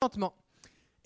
[0.00, 0.34] contentement.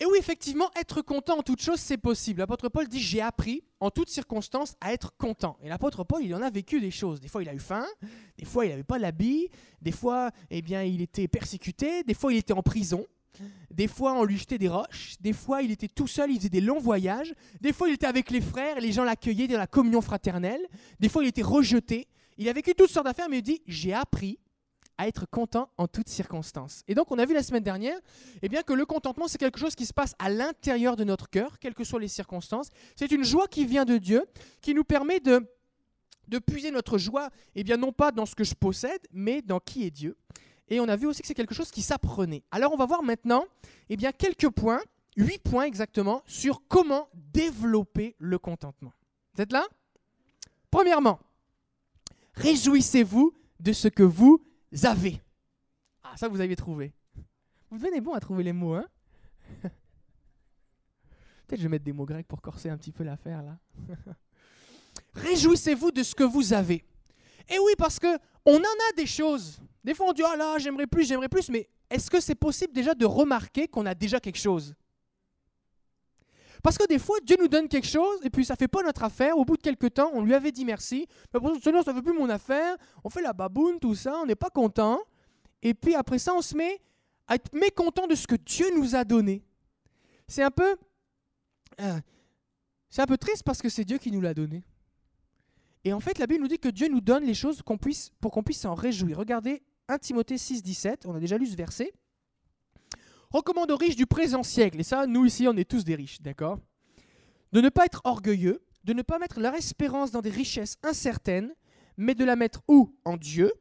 [0.01, 2.41] Et oui, effectivement, être content en toute chose, c'est possible.
[2.41, 5.56] L'apôtre Paul dit J'ai appris en toutes circonstances à être content.
[5.62, 7.21] Et l'apôtre Paul, il en a vécu des choses.
[7.21, 7.87] Des fois, il a eu faim,
[8.38, 9.49] des fois, il n'avait pas l'habit,
[9.83, 13.04] des fois, eh bien, il était persécuté, des fois, il était en prison,
[13.72, 16.48] des fois, on lui jetait des roches, des fois, il était tout seul, il faisait
[16.48, 19.66] des longs voyages, des fois, il était avec les frères les gens l'accueillaient dans la
[19.66, 20.61] communion fraternelle,
[21.00, 22.06] des fois, il était rejeté.
[22.36, 24.38] Il a vécu toutes sortes d'affaires, mais il dit J'ai appris
[24.98, 26.82] à être content en toutes circonstances.
[26.88, 27.98] Et donc, on a vu la semaine dernière
[28.43, 31.29] eh bien, que le contentement, c'est quelque chose qui se passe à l'intérieur de notre
[31.29, 32.69] cœur, quelles que soient les circonstances.
[32.97, 34.25] C'est une joie qui vient de Dieu,
[34.61, 35.47] qui nous permet de,
[36.29, 39.61] de puiser notre joie, eh bien, non pas dans ce que je possède, mais dans
[39.61, 40.17] qui est Dieu.
[40.69, 42.42] Et on a vu aussi que c'est quelque chose qui s'apprenait.
[42.51, 43.45] Alors, on va voir maintenant
[43.89, 44.81] eh bien, quelques points,
[45.17, 48.92] huit points exactement, sur comment développer le contentement.
[49.34, 49.67] Vous êtes là?
[50.70, 51.20] Premièrement,
[52.34, 54.45] réjouissez-vous de ce que vous
[54.83, 55.20] avez.
[56.02, 56.92] Ah, ça, vous avez trouvé.
[57.70, 58.87] Vous devenez bon à trouver les mots, hein
[61.47, 63.58] Peut-être je vais mettre des mots grecs pour corser un petit peu l'affaire, là.
[65.14, 66.84] Réjouissez-vous de ce que vous avez.
[67.48, 69.61] Et oui, parce que on en a des choses.
[69.83, 72.72] Des fois, on dit, ah là, j'aimerais plus, j'aimerais plus, mais est-ce que c'est possible
[72.72, 74.75] déjà de remarquer qu'on a déjà quelque chose?
[76.65, 79.05] Parce que des fois, Dieu nous donne quelque chose et puis ça fait pas notre
[79.05, 79.37] affaire.
[79.37, 81.06] Au bout de quelques temps, on lui avait dit merci.
[81.34, 82.79] Mais Seigneur, ça ne fait plus mon affaire.
[83.05, 84.98] On fait la baboune, tout ça, on n'est pas content.
[85.61, 86.81] Et puis après ça, on se met
[87.27, 89.45] à être mécontent de ce que Dieu nous a donné.
[90.27, 90.75] C'est un peu,
[91.83, 92.01] euh,
[92.89, 94.65] c'est un peu triste parce que c'est Dieu qui nous l'a donné.
[95.84, 98.11] Et en fait, la Bible nous dit que Dieu nous donne les choses qu'on puisse,
[98.23, 99.19] pour qu'on puisse s'en réjouir.
[99.19, 101.05] Regardez 1 Timothée 6, 17.
[101.05, 101.93] On a déjà lu ce verset
[103.35, 106.21] recommande aux riches du présent siècle, et ça, nous ici, on est tous des riches,
[106.23, 106.59] d'accord?
[107.53, 111.53] De ne pas être orgueilleux, de ne pas mettre leur espérance dans des richesses incertaines,
[111.97, 112.95] mais de la mettre où?
[113.05, 113.53] En Dieu.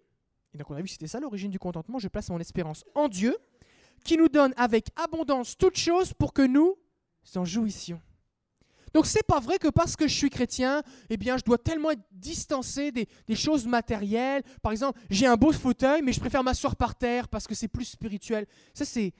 [0.53, 2.85] Et donc on a vu que c'était ça l'origine du contentement, je place mon espérance
[2.93, 3.35] en Dieu,
[4.03, 6.75] qui nous donne avec abondance toutes choses pour que nous
[7.35, 8.01] en jouissions.
[8.93, 11.91] Donc c'est pas vrai que parce que je suis chrétien, eh bien je dois tellement
[11.91, 14.43] être distancé des, des choses matérielles.
[14.61, 17.67] Par exemple, j'ai un beau fauteuil, mais je préfère m'asseoir par terre parce que c'est
[17.67, 18.45] plus spirituel.
[18.75, 19.13] Ça c'est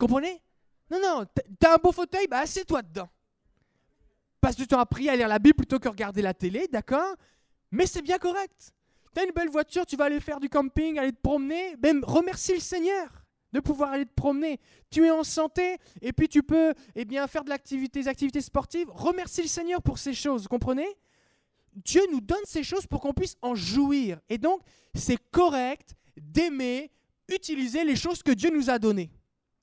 [0.00, 0.40] Comprenez?
[0.90, 1.26] Non, non,
[1.58, 3.08] t'as un beau fauteuil, bah assieds-toi dedans.
[4.40, 7.14] Passe du temps à prier, à lire la Bible plutôt que regarder la télé, d'accord?
[7.70, 8.72] Mais c'est bien correct.
[9.12, 12.54] T'as une belle voiture, tu vas aller faire du camping, aller te promener, même remercie
[12.54, 13.08] le Seigneur
[13.52, 14.58] de pouvoir aller te promener.
[14.90, 18.88] Tu es en santé et puis tu peux eh bien, faire des activités sportives.
[18.90, 20.88] Remercie le Seigneur pour ces choses, comprenez?
[21.74, 24.18] Dieu nous donne ces choses pour qu'on puisse en jouir.
[24.30, 24.62] Et donc,
[24.94, 26.90] c'est correct d'aimer,
[27.28, 29.10] utiliser les choses que Dieu nous a données.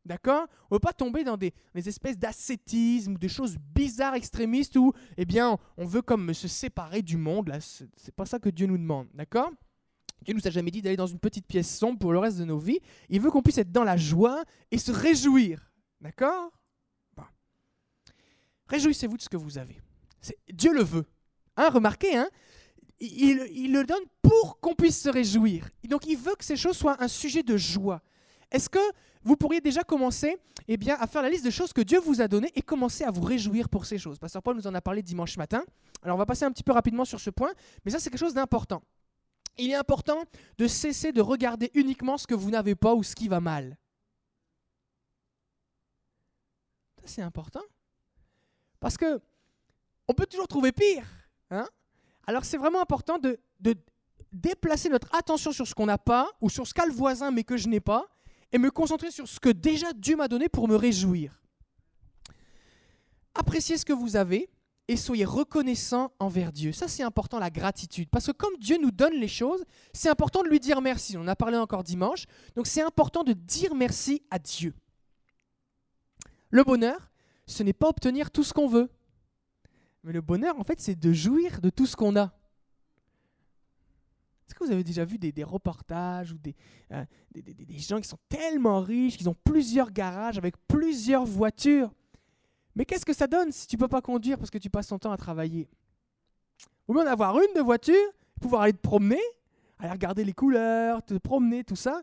[0.08, 0.48] D'accord?
[0.70, 5.26] On ne veut pas tomber dans des, espèces d'ascétisme, des choses bizarres, extrémistes, où eh
[5.26, 7.50] bien, on veut comme se séparer du monde.
[7.50, 9.08] Là, c'est pas ça que Dieu nous demande.
[9.14, 9.52] D'accord?
[10.24, 12.46] Dieu nous a jamais dit d'aller dans une petite pièce sombre pour le reste de
[12.46, 12.80] nos vies.
[13.10, 15.72] Il veut qu'on puisse être dans la joie et se réjouir.
[16.02, 16.52] D'accord?
[18.68, 19.80] Réjouissez-vous de ce que vous avez.
[20.52, 21.06] Dieu le veut.
[21.56, 22.30] Hein, remarquez, hein
[23.00, 25.70] il le donne pour qu'on puisse se réjouir.
[25.88, 28.02] Donc il veut que ces choses soient un sujet de joie.
[28.52, 28.80] Est-ce que
[29.24, 30.38] vous pourriez déjà commencer
[30.68, 33.04] eh bien, à faire la liste de choses que Dieu vous a données et commencer
[33.04, 34.20] à vous réjouir pour ces choses?
[34.20, 35.64] Pasteur Paul nous en a parlé dimanche matin.
[36.02, 37.52] Alors on va passer un petit peu rapidement sur ce point,
[37.84, 38.82] mais ça c'est quelque chose d'important.
[39.58, 40.24] Il est important
[40.58, 43.78] de cesser de regarder uniquement ce que vous n'avez pas ou ce qui va mal.
[47.02, 47.64] Ça c'est important.
[48.80, 49.20] Parce que
[50.08, 51.06] on peut toujours trouver pire.
[51.50, 51.68] Hein?
[52.26, 53.76] Alors c'est vraiment important de, de
[54.32, 57.44] déplacer notre attention sur ce qu'on n'a pas ou sur ce qu'a le voisin mais
[57.44, 58.08] que je n'ai pas
[58.52, 61.42] et me concentrer sur ce que déjà Dieu m'a donné pour me réjouir.
[63.36, 64.50] Appréciez ce que vous avez
[64.88, 66.72] et soyez reconnaissant envers Dieu.
[66.72, 68.10] Ça, c'est important, la gratitude.
[68.10, 69.64] Parce que comme Dieu nous donne les choses,
[69.94, 71.18] c'est important de lui dire merci.
[71.18, 72.26] On en a parlé encore dimanche.
[72.56, 74.74] Donc, c'est important de dire merci à Dieu.
[76.50, 77.12] Le bonheur,
[77.46, 78.90] ce n'est pas obtenir tout ce qu'on veut.
[80.04, 82.32] Mais le bonheur, en fait, c'est de jouir de tout ce qu'on a.
[84.48, 86.38] Est-ce que vous avez déjà vu des, reportages ou
[86.94, 91.94] euh, des, des, gens qui sont tellement riches, qui ont plusieurs garages avec plusieurs voitures?
[92.74, 94.88] Mais qu'est-ce que ça donne si tu ne peux pas conduire parce que tu passes
[94.88, 95.68] ton temps à travailler?
[96.88, 97.96] Ou bien en avoir une de voiture,
[98.40, 99.20] pouvoir aller te promener,
[99.80, 102.02] aller regarder les couleurs, te promener, tout ça,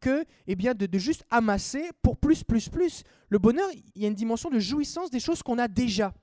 [0.00, 3.02] que eh bien, de, de juste amasser pour plus, plus, plus.
[3.28, 6.14] Le bonheur, il y a une dimension de jouissance des choses qu'on a déjà.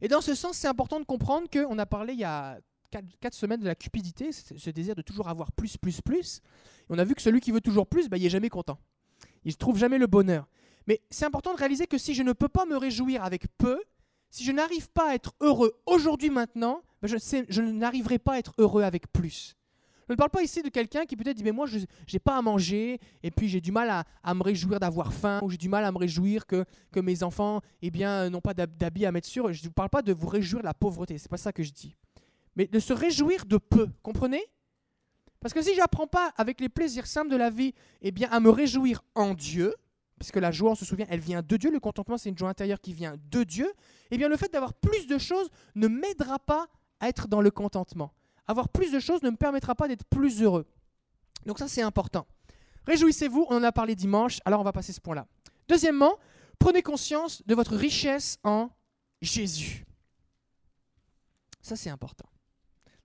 [0.00, 2.60] Et dans ce sens, c'est important de comprendre qu'on a parlé il y a
[2.90, 6.40] quatre, semaines de la cupidité, ce désir de toujours avoir plus, plus, plus.
[6.82, 8.78] Et on a vu que celui qui veut toujours plus, bah, il n'est jamais content.
[9.44, 10.46] Il ne trouve jamais le bonheur.
[10.86, 13.80] Mais c'est important de réaliser que si je ne peux pas me réjouir avec peu,
[14.30, 18.54] si je n'arrive pas à être heureux aujourd'hui, maintenant, bah, je, n'arriverai pas à être
[18.58, 19.56] heureux avec plus.
[20.08, 22.36] Je ne parle pas ici de quelqu'un qui peut-être dit mais moi je n'ai pas
[22.36, 25.68] à manger et puis j'ai du mal à, me réjouir d'avoir faim ou j'ai du
[25.68, 29.52] mal à me réjouir que, mes enfants eh bien n'ont pas d'habits à mettre sur.
[29.52, 31.72] Je ne parle pas de vous réjouir de la pauvreté, c'est pas ça que je
[31.72, 31.96] dis.
[32.56, 34.42] Mais de se réjouir de peu, comprenez?
[35.40, 38.40] Parce que si j'apprends pas avec les plaisirs simples de la vie eh bien à
[38.40, 39.74] me réjouir en Dieu,
[40.18, 42.38] parce que la joie, on se souvient, elle vient de Dieu, le contentement c'est une
[42.38, 43.70] joie intérieure qui vient de Dieu,
[44.10, 46.66] eh bien le fait d'avoir plus de choses ne m'aidera pas
[47.00, 48.12] à être dans le contentement.
[48.46, 50.66] Avoir plus de choses ne me permettra pas d'être plus heureux.
[51.44, 52.26] Donc ça, c'est important.
[52.86, 55.26] Réjouissez-vous, on en a parlé dimanche, alors on va passer ce point-là.
[55.68, 56.14] Deuxièmement,
[56.58, 58.70] prenez conscience de votre richesse en
[59.20, 59.84] Jésus.
[61.60, 62.28] Ça, c'est important.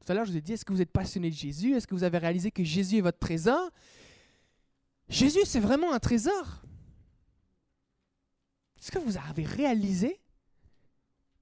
[0.04, 1.76] Tout à l'heure, je vous ai dit, est-ce que vous êtes passionné de Jésus?
[1.76, 3.70] Est-ce que vous avez réalisé que Jésus est votre trésor?
[5.10, 6.64] Jésus, c'est vraiment un trésor.
[8.80, 10.20] Est-ce que vous avez réalisé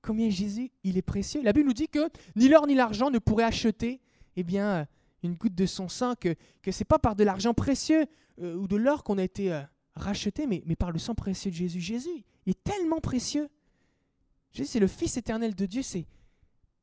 [0.01, 1.41] combien Jésus il est précieux?
[1.41, 4.01] La Bible nous dit que ni l'or ni l'argent ne pourraient acheter
[4.35, 4.87] eh bien,
[5.23, 6.35] une goutte de son sang, que
[6.65, 8.07] ce n'est pas par de l'argent précieux
[8.41, 9.61] euh, ou de l'or qu'on a été euh,
[9.95, 11.79] racheté, mais, mais par le sang précieux de Jésus.
[11.79, 13.47] Jésus est tellement précieux.
[14.51, 16.05] Jésus, c'est le Fils éternel de Dieu, c'est,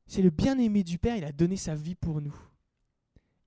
[0.07, 2.35] c'est le bien-aimé du Père, il a donné sa vie pour nous.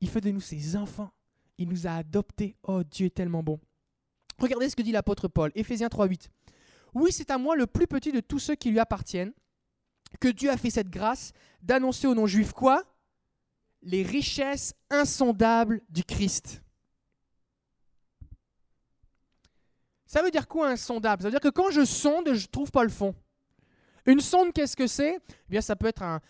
[0.00, 1.10] Il fait de nous ses enfants.
[1.58, 2.56] Il nous a adoptés.
[2.62, 3.60] Oh, Dieu est tellement bon.
[4.38, 6.28] Regardez ce que dit l'apôtre Paul, Éphésiens 3.8.
[6.94, 9.32] Oui, c'est à moi le plus petit de tous ceux qui lui appartiennent
[10.18, 12.82] que Dieu a fait cette grâce d'annoncer aux non-juifs quoi?
[13.82, 16.62] Les richesses insondables du Christ.
[20.06, 21.22] Ça veut dire quoi insondable?
[21.22, 23.14] Ça veut dire que quand je sonde, je ne trouve pas le fond.
[24.06, 25.16] Une sonde, qu'est-ce que c'est?
[25.16, 26.20] Eh bien, Ça peut être un,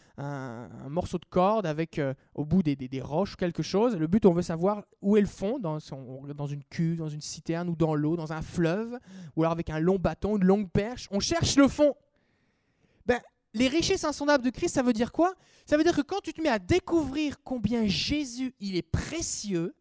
[0.89, 3.97] morceau de corde avec euh, au bout des, des, roches quelque chose.
[3.97, 5.79] Le but, on veut savoir où est le fond, dans,
[6.35, 8.99] dans une cuve, dans une citerne ou dans l'eau, dans un fleuve,
[9.37, 11.09] ou alors avec un long bâton, une longue perche.
[11.11, 11.95] On cherche le fond.
[13.07, 13.21] Ben,
[13.55, 15.35] les richesses insondables de Christ, ça veut dire quoi?
[15.67, 19.75] Ça veut dire que quand tu te mets à découvrir combien Jésus, il est précieux,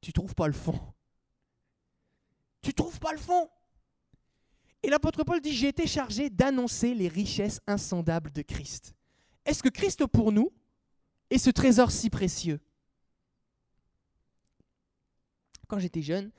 [0.00, 0.78] tu trouves pas le fond.
[2.60, 3.48] Tu trouves pas le fond.
[4.82, 8.94] Et l'apôtre Paul dit, j'ai été chargé d'annoncer les richesses insondables de Christ.
[9.44, 10.52] Est-ce que Christ pour nous
[11.30, 12.60] est ce trésor si précieux?
[15.68, 16.30] Quand j'étais jeune,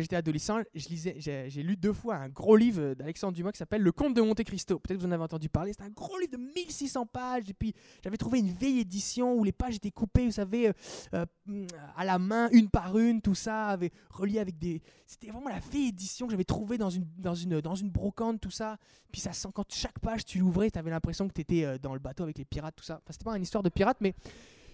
[0.00, 4.14] j'étais adolescent, j'ai lu deux fois un gros livre d'Alexandre Dumas qui s'appelle Le Comte
[4.14, 4.78] de Monte Cristo.
[4.78, 5.72] Peut-être que vous en avez entendu parler.
[5.72, 7.48] C'est un gros livre de 1600 pages.
[7.48, 10.72] Et puis j'avais trouvé une vieille édition où les pages étaient coupées, vous savez, euh,
[11.14, 11.66] euh,
[11.96, 14.82] à la main, une par une, tout ça, avait relié avec des.
[15.06, 18.40] C'était vraiment la vieille édition que j'avais trouvée dans une, dans, une, dans une brocante,
[18.40, 18.76] tout ça.
[19.10, 21.78] Puis ça sent, quand chaque page tu l'ouvrais, tu avais l'impression que tu étais euh,
[21.78, 22.94] dans le bateau avec les pirates, tout ça.
[23.02, 24.14] Enfin, c'était pas une histoire de pirates, mais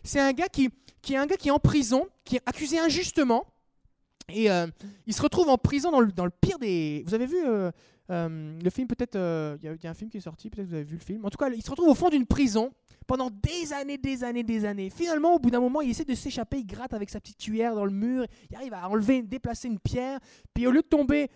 [0.02, 2.78] c'est un gars qui, qui est un gars qui est en prison, qui est accusé
[2.78, 3.46] injustement
[4.28, 4.66] et euh,
[5.06, 7.02] il se retrouve en prison dans le, dans le pire des.
[7.06, 7.70] Vous avez vu euh,
[8.10, 9.16] euh, le film peut-être
[9.62, 11.24] Il y, a un film qui est sorti, peut-être vous avez vu le film.
[11.24, 12.72] En tout cas, il se retrouve au fond d'une prison
[13.06, 14.88] pendant des années, des années, des années.
[14.88, 17.74] Finalement, au bout d'un moment, il essaie de s'échapper, il gratte avec sa petite cuillère
[17.74, 20.20] dans le mur, il arrive à enlever, déplacer une pierre,
[20.54, 21.28] puis au lieu de tomber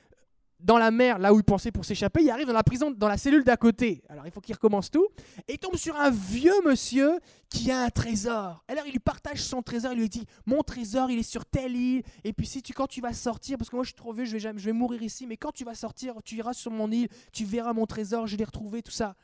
[0.61, 3.09] dans la mer, là où il pensait pour s'échapper, il arrive dans la prison, dans
[3.09, 4.03] la cellule d'à côté.
[4.09, 5.07] Alors il faut qu'il recommence tout.
[5.47, 8.65] Et il tombe sur un vieux monsieur qui a un trésor.
[8.67, 11.77] Alors il lui partage son trésor, il lui dit Mon trésor, il est sur telle
[11.77, 12.03] île.
[12.25, 14.25] Et puis si tu, quand tu vas sortir, parce que moi je suis trop vieux,
[14.25, 16.73] je vais, jamais, je vais mourir ici, mais quand tu vas sortir, tu iras sur
[16.73, 19.15] mon île, tu verras mon trésor, je l'ai retrouvé, tout ça.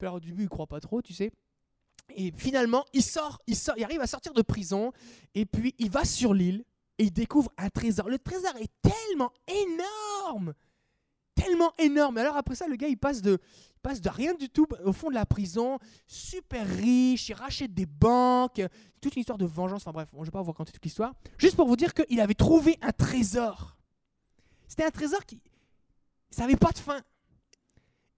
[0.00, 1.32] alors au début, il croit pas trop, tu sais.
[2.14, 4.92] Et finalement, il sort, il sort, il arrive à sortir de prison,
[5.34, 6.64] et puis il va sur l'île
[6.98, 8.08] et il découvre un trésor.
[8.08, 10.54] Le trésor est tellement énorme
[11.34, 12.18] tellement énorme.
[12.18, 13.38] Alors après ça, le gars, il passe de,
[13.82, 17.86] passe de rien du tout au fond de la prison, super riche, il rachète des
[17.86, 18.62] banques,
[19.00, 19.82] toute une histoire de vengeance.
[19.82, 21.14] Enfin bref, je ne vais pas vous raconter toute l'histoire.
[21.38, 23.76] Juste pour vous dire qu'il avait trouvé un trésor.
[24.66, 25.40] C'était un trésor qui
[26.38, 26.98] n'avait pas de fin.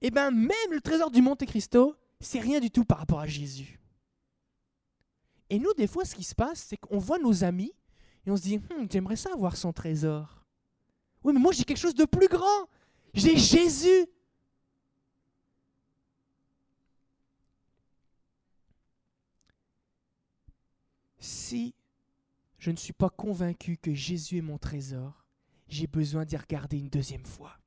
[0.00, 3.20] Et eh bien même le trésor du Monte Cristo, c'est rien du tout par rapport
[3.20, 3.80] à Jésus.
[5.48, 7.72] Et nous, des fois, ce qui se passe, c'est qu'on voit nos amis
[8.26, 10.44] et on se dit, hmm, j'aimerais ça avoir son trésor.
[11.22, 12.68] Oui, mais moi j'ai quelque chose de plus grand.
[13.16, 14.06] J'ai Jésus.
[21.18, 21.74] Si
[22.58, 25.24] je ne suis pas convaincu que Jésus est mon trésor,
[25.68, 27.58] j'ai besoin d'y regarder une deuxième fois.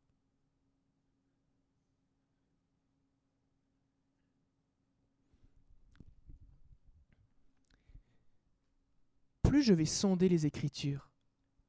[9.41, 11.09] Plus je vais sonder les Écritures,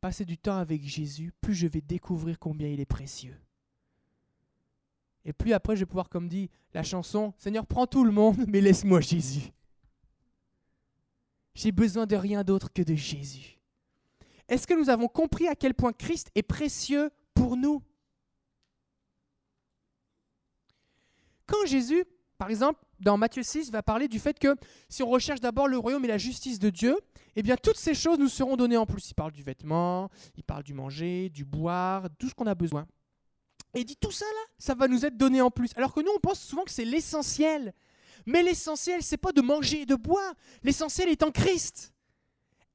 [0.03, 3.39] passer du temps avec Jésus, plus je vais découvrir combien il est précieux.
[5.31, 8.45] Et puis après, je vais pouvoir, comme dit la chanson, Seigneur, prends tout le monde,
[8.49, 9.53] mais laisse-moi Jésus.
[11.55, 13.61] J'ai besoin de rien d'autre que de Jésus.
[14.49, 17.81] Est-ce que nous avons compris à quel point Christ est précieux pour nous?
[21.47, 22.05] Quand Jésus,
[22.37, 24.57] par exemple, dans Matthieu 6, va parler du fait que
[24.89, 26.99] si on recherche d'abord le royaume et la justice de Dieu,
[27.37, 29.09] eh bien toutes ces choses nous seront données en plus.
[29.11, 32.89] Il parle du vêtement, il parle du manger, du boire, tout ce qu'on a besoin.
[33.75, 35.71] Et dit tout ça là, ça va nous être donné en plus.
[35.77, 37.73] Alors que nous, on pense souvent que c'est l'essentiel.
[38.27, 40.35] Mais l'essentiel, c'est pas de manger et de boire.
[40.63, 41.93] L'essentiel est en Christ.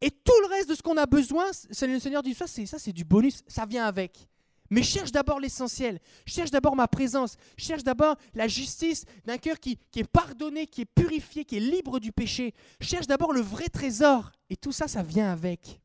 [0.01, 2.79] Et tout le reste de ce qu'on a besoin, le Seigneur dit ça, c'est ça,
[2.79, 4.27] c'est du bonus, ça vient avec.
[4.69, 5.99] Mais cherche d'abord l'essentiel.
[6.25, 7.37] Cherche d'abord ma présence.
[7.57, 11.99] Cherche d'abord la justice d'un cœur qui, est pardonné, qui est purifié, qui est libre
[11.99, 12.53] du péché.
[12.81, 14.31] Cherche d'abord le vrai trésor.
[14.49, 15.79] Et tout ça, ça vient avec.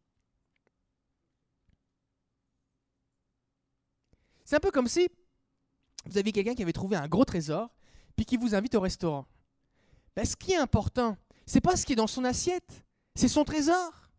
[4.51, 5.09] C'est un peu comme si
[6.07, 7.71] vous aviez quelqu'un qui avait trouvé un gros trésor,
[8.17, 9.25] puis qui vous invite au restaurant.
[10.17, 11.17] Ben, ce qui est important,
[11.47, 14.11] c'est pas ce qui est dans son assiette, c'est son trésor.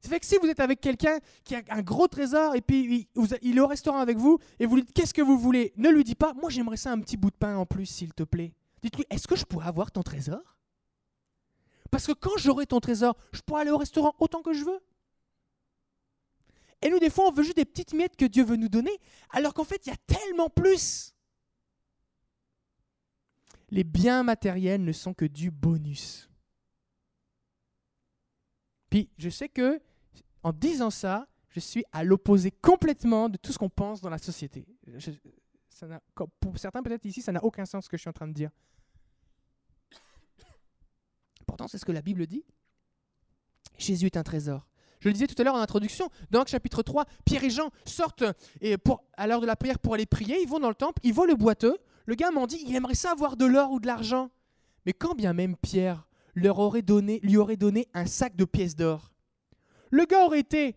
[0.00, 3.06] Ça fait que si vous êtes avec quelqu'un qui a un gros trésor et puis
[3.42, 5.90] il est au restaurant avec vous et vous lui dites qu'est-ce que vous voulez, ne
[5.90, 8.22] lui dis pas moi j'aimerais ça un petit bout de pain en plus s'il te
[8.22, 8.54] plaît.
[8.82, 10.56] Dites-lui est-ce que je pourrais avoir ton trésor
[11.90, 14.80] Parce que quand j'aurai ton trésor, je pourrai aller au restaurant autant que je veux.
[16.82, 18.98] Et nous des fois on veut juste des petites miettes que Dieu veut nous donner
[19.30, 21.14] alors qu'en fait il y a tellement plus.
[23.70, 26.28] Les biens matériels ne sont que du bonus.
[28.90, 29.80] Puis je sais que
[30.42, 34.18] en disant ça, je suis à l'opposé complètement de tout ce qu'on pense dans la
[34.18, 34.66] société.
[36.40, 38.32] pour certains, peut-être ici, ça n'a aucun sens ce que je suis en train de
[38.32, 38.50] dire.
[41.46, 42.44] Pourtant, c'est ce que la Bible dit.
[43.78, 44.66] Jésus est un trésor.
[45.02, 47.70] Je le disais tout à l'heure en introduction, dans le chapitre 3, Pierre et Jean
[47.84, 48.22] sortent
[48.60, 51.00] et pour, à l'heure de la prière pour aller prier, ils vont dans le temple,
[51.02, 51.76] ils voient le boiteux.
[52.06, 54.30] Le gars m'en dit, il aimerait ça avoir de l'or ou de l'argent.
[54.86, 58.76] Mais quand bien même Pierre leur aurait donné, lui aurait donné un sac de pièces
[58.76, 59.10] d'or,
[59.90, 60.76] le gars aurait été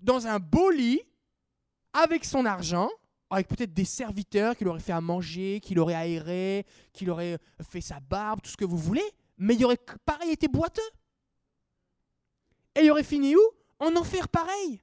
[0.00, 1.02] dans un beau lit
[1.92, 2.88] avec son argent,
[3.28, 6.64] avec peut-être des serviteurs qui l'auraient fait à manger, qui l'auraient aéré,
[6.94, 9.04] qui l'auraient fait sa barbe, tout ce que vous voulez,
[9.36, 10.80] mais il aurait pareil été boiteux.
[12.74, 13.40] Et il aurait fini où?
[13.78, 14.80] En enfer pareil.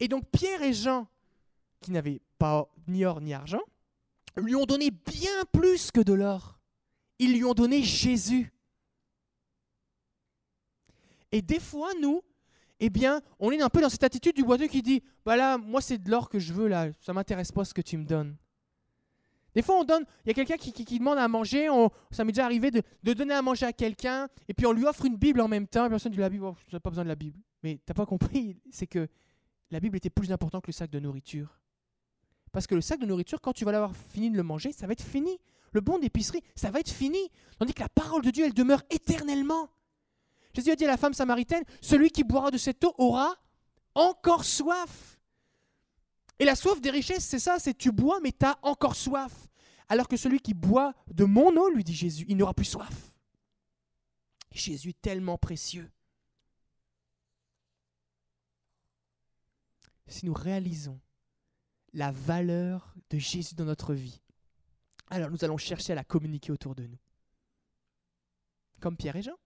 [0.00, 1.06] Et donc Pierre et Jean,
[1.80, 3.62] qui n'avaient pas ni or ni argent,
[4.36, 6.58] lui ont donné bien plus que de l'or.
[7.18, 8.52] Ils lui ont donné Jésus.
[11.30, 12.22] Et des fois, nous,
[12.80, 15.80] eh bien, on est un peu dans cette attitude du boiteux qui dit Bah moi,
[15.80, 18.36] c'est de l'or que je veux, là, ça m'intéresse pas ce que tu me donnes.
[19.54, 22.32] Des fois, on donne, il y a quelqu'un qui, demande à manger, on, ça m'est
[22.32, 25.40] déjà arrivé de, donner à manger à quelqu'un, et puis on lui offre une Bible
[25.40, 27.16] en même temps, et personne dit la Bible, oh, je n'ai pas besoin de la
[27.16, 27.38] Bible.
[27.62, 29.08] Mais tu n'as pas compris, c'est que
[29.70, 31.58] la Bible était plus importante que le sac de nourriture.
[32.50, 34.86] Parce que le sac de nourriture, quand tu vas l'avoir fini de le manger, ça
[34.86, 35.38] va être fini.
[35.72, 37.30] Le bon d'épicerie, ça va être fini.
[37.58, 39.70] Tandis que la parole de Dieu, elle demeure éternellement.
[40.54, 43.34] Jésus a dit à la femme samaritaine, celui qui boira de cette eau aura
[43.94, 45.18] encore soif.
[46.38, 49.32] Et la soif des richesses, c'est ça, c'est tu bois, mais tu as encore soif.
[49.88, 53.14] Alors que celui qui boit de mon eau, lui dit Jésus, il n'aura plus soif.
[54.50, 55.90] Jésus est tellement précieux.
[60.06, 61.00] Si nous réalisons
[61.92, 64.20] la valeur de Jésus dans notre vie,
[65.08, 66.98] alors nous allons chercher à la communiquer autour de nous.
[68.80, 69.36] Comme Pierre et Jean.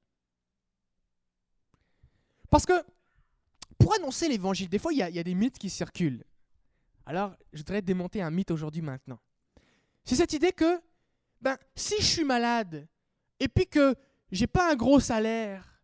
[2.51, 2.85] Parce que
[3.79, 6.25] pour annoncer l'évangile, des fois, il y, a des mythes qui circulent.
[7.07, 9.21] Alors, je voudrais démonter un mythe aujourd'hui maintenant.
[10.05, 10.83] C'est cette idée que,
[11.41, 12.89] ben, si je suis malade
[13.39, 13.95] et puis que
[14.33, 15.81] j'ai pas un gros salaire,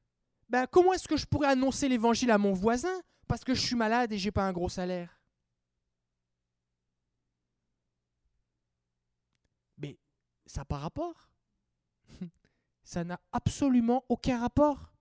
[0.49, 3.77] ben, comment est-ce que je pourrais annoncer l'évangile à mon voisin parce que je suis
[3.77, 5.21] malade et j'ai pas un gros salaire?
[9.79, 9.97] Mais
[10.45, 11.31] ça n'a pas rapport.
[12.83, 14.93] ça n'a absolument aucun rapport.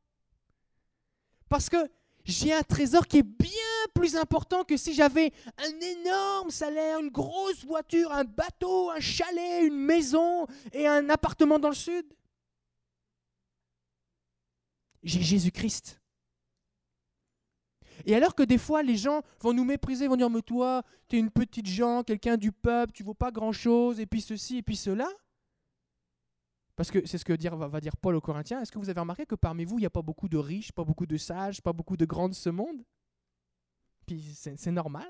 [1.50, 1.92] Parce que
[2.26, 3.50] j'ai un trésor qui est bien
[3.94, 9.66] plus important que si j'avais un énorme salaire, une grosse voiture, un bateau, un chalet,
[9.66, 12.06] une maison et un appartement dans le sud.
[15.04, 16.00] J'ai Jésus-Christ.
[18.06, 21.16] Et alors que des fois, les gens vont nous mépriser, vont dire Mais toi, tu
[21.16, 24.64] es une petite gens, quelqu'un du peuple, tu vaux pas grand-chose, et puis ceci, et
[24.64, 25.08] puis cela.
[26.76, 28.62] Parce que c'est ce que dire, va, dire Paul aux Corinthiens.
[28.62, 30.72] Est-ce que vous avez remarqué que parmi vous, il n'y a pas beaucoup de riches,
[30.72, 32.84] pas beaucoup de sages, pas beaucoup de grands de ce monde?
[34.06, 35.08] Puis c'est normal.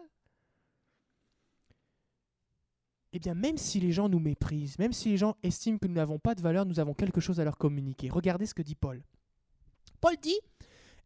[3.13, 5.95] Eh bien, même si les gens nous méprisent, même si les gens estiment que nous
[5.95, 8.09] n'avons pas de valeur, nous avons quelque chose à leur communiquer.
[8.09, 9.03] Regardez ce que dit Paul.
[9.99, 10.39] Paul dit,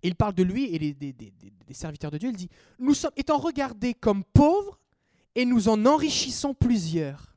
[0.04, 3.14] et il parle de lui et des, des serviteurs de Dieu, il dit, nous sommes
[3.18, 4.80] étant regardés comme pauvres
[5.34, 7.34] et nous en enrichissons plusieurs.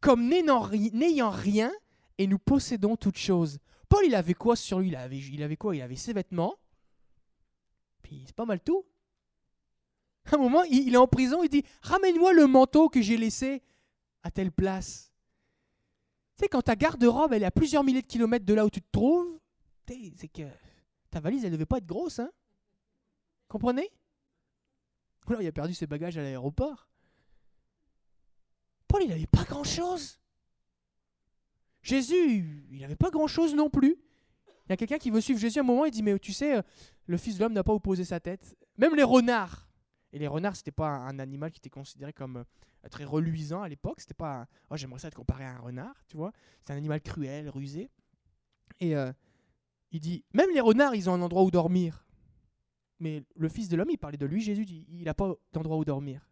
[0.00, 1.70] Comme n'ayant rien
[2.20, 3.58] et nous possédons toutes choses.
[3.88, 4.88] Paul, il avait quoi sur lui?
[4.88, 5.74] Il avait, quoi?
[5.74, 6.54] Il avait ses vêtements,
[8.02, 8.84] puis c'est pas mal tout.
[10.26, 13.62] À un moment, il, est en prison, il dit Ramène-moi le manteau que j'ai laissé
[14.22, 15.10] à telle place.
[16.36, 18.70] Tu sais, quand ta garde-robe, elle est à plusieurs milliers de kilomètres de là où
[18.70, 19.40] tu te trouves,
[19.88, 20.46] c'est que
[21.10, 22.30] ta valise, elle devait pas être grosse, hein
[23.48, 23.90] Comprenez?
[25.26, 26.86] Alors, il a perdu ses bagages à l'aéroport.
[28.88, 30.20] Paul, il n'avait pas grand-chose.
[31.82, 33.96] Jésus, il n'avait pas grand-chose non plus.
[34.66, 36.32] Il y a quelqu'un qui veut suivre Jésus à un moment, il dit, mais tu
[36.32, 36.62] sais, euh,
[37.06, 38.56] le Fils de l'homme n'a pas opposé sa tête.
[38.78, 39.68] Même les renards.
[40.12, 43.68] Et les renards, c'était pas un animal qui était considéré comme euh, très reluisant à
[43.68, 44.00] l'époque.
[44.00, 46.32] C'était pas, oh, j'aimerais ça être comparé à un renard, tu vois.
[46.62, 47.90] C'est un animal cruel, rusé.
[48.80, 49.12] Et euh,
[49.90, 52.04] il dit, même les renards, ils ont un endroit où dormir.
[53.00, 55.84] Mais le Fils de l'homme, il parlait de lui, Jésus, il n'a pas d'endroit où
[55.84, 56.28] dormir.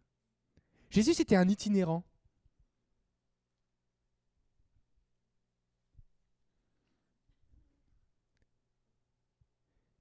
[0.89, 2.03] Jésus, c'était un itinérant.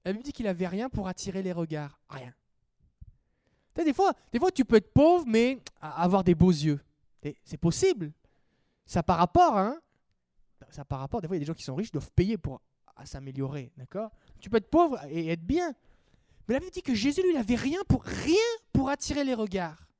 [0.08, 2.00] La Bible dit qu'il avait rien pour attirer les regards.
[2.08, 2.32] Rien.
[3.74, 6.80] Des fois, des fois, tu peux être pauvre, mais avoir des beaux yeux.
[7.44, 8.10] C'est possible.
[8.86, 9.78] Ça par rapport, hein
[10.70, 11.20] Ça par rapport.
[11.20, 12.62] Des fois, il y a des gens qui sont riches, doivent payer pour
[13.04, 14.10] s'améliorer, d'accord?
[14.40, 15.74] Tu peux être pauvre et être bien.
[16.48, 19.90] Mais la Bible dit que Jésus, lui, n'avait rien pour rien pour attirer les regards.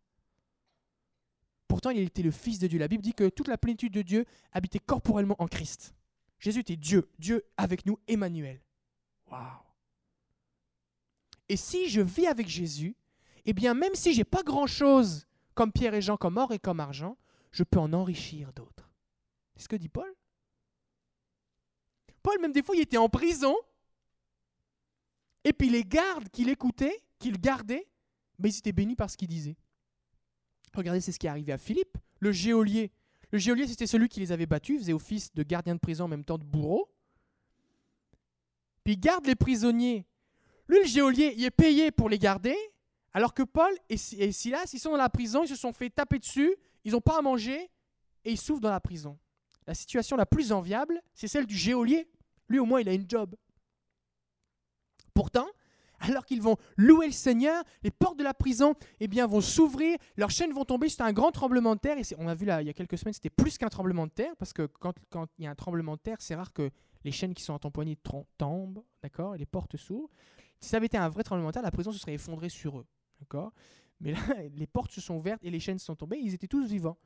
[1.67, 2.79] Pourtant, il était le Fils de Dieu.
[2.79, 5.95] La Bible dit que toute la plénitude de Dieu habitait corporellement en Christ.
[6.39, 8.63] Jésus était Dieu, Dieu avec nous, Emmanuel.
[9.31, 9.68] Waouh
[11.49, 12.97] Et si je vis avec Jésus,
[13.45, 16.81] eh bien, même si j'ai pas grand-chose comme Pierre et Jean, comme or et comme
[16.81, 17.17] argent,
[17.51, 18.91] je peux en enrichir d'autres.
[19.57, 20.13] C'est ce que dit Paul.
[22.23, 23.57] Paul, même des fois, il était en prison.
[25.45, 27.89] Et puis les gardes qui l'écoutaient, qui le gardaient,
[28.39, 29.57] mais ils étaient bénis par ce qu'il disait.
[30.75, 32.93] Regardez, c'est ce qui est arrivé à Philippe, le géolier.
[33.31, 36.09] Le géolier, c'était celui qui les avait battus, faisait office de gardien de prison en
[36.09, 36.91] même temps de bourreau.
[38.85, 40.07] Puis il garde les prisonniers.
[40.69, 42.57] Lui, le géolier, il est payé pour les garder,
[43.13, 46.19] alors que Paul et Silas, ils sont dans la prison, ils se sont fait taper
[46.19, 47.71] dessus, ils n'ont pas à manger
[48.25, 49.19] et ils souffrent dans la prison.
[49.67, 52.09] La situation la plus enviable, c'est celle du géolier.
[52.49, 53.35] Lui, au moins, il a une job.
[55.15, 55.47] Pourtant,
[56.01, 59.99] alors qu'ils vont louer le Seigneur, les portes de la prison eh bien, vont s'ouvrir,
[60.17, 61.99] leurs chaînes vont tomber, c'est un grand tremblement de terre.
[61.99, 64.13] Et on a vu là, il y a quelques semaines, c'était plus qu'un tremblement de
[64.13, 64.95] terre, parce que quand,
[65.39, 66.71] il y a un tremblement de terre, c'est rare que
[67.05, 67.99] les chaînes qui sont empoignées
[68.39, 70.11] tombent, d'accord, et les portes s'ouvrent.
[70.61, 72.79] Si ça avait été un vrai tremblement de terre, la prison se serait effondrée sur
[72.79, 72.87] eux.
[73.21, 73.53] D'accord?
[74.01, 74.21] Mais là,
[74.55, 76.19] les portes se sont ouvertes et les chaînes sont tombées.
[76.19, 76.99] Ils étaient tous vivants.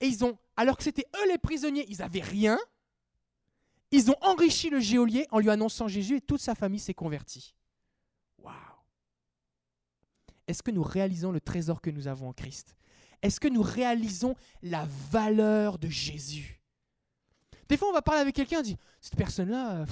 [0.00, 2.58] Et ils ont, alors que c'était eux les prisonniers, ils n'avaient rien.
[3.90, 7.54] Ils ont enrichi le geôlier en lui annonçant Jésus et toute sa famille s'est convertie.
[8.38, 8.54] Waouh
[10.46, 12.76] Est-ce que nous réalisons le trésor que nous avons en Christ?
[13.20, 16.62] Est-ce que nous réalisons la valeur de Jésus?
[17.68, 19.84] Des fois, on va parler avec quelqu'un, on dit Cette personne-là,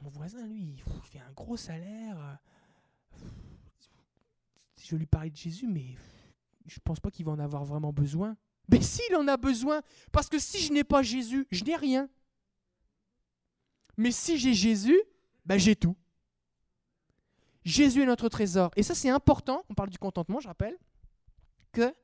[0.00, 2.38] mon voisin, lui, il fait un gros salaire
[4.88, 5.96] je lui parler de Jésus, mais
[6.66, 8.36] je pense pas qu'il va en avoir vraiment besoin.
[8.70, 9.82] Mais s'il en a besoin,
[10.12, 12.08] parce que si je n'ai pas Jésus, je n'ai rien.
[13.96, 14.98] Mais si j'ai Jésus,
[15.44, 15.96] ben j'ai tout.
[17.64, 18.70] Jésus est notre trésor.
[18.76, 20.78] Et ça, c'est important, on parle du contentement, je rappelle,
[21.72, 21.94] que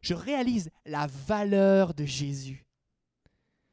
[0.00, 2.64] je réalise la valeur de Jésus.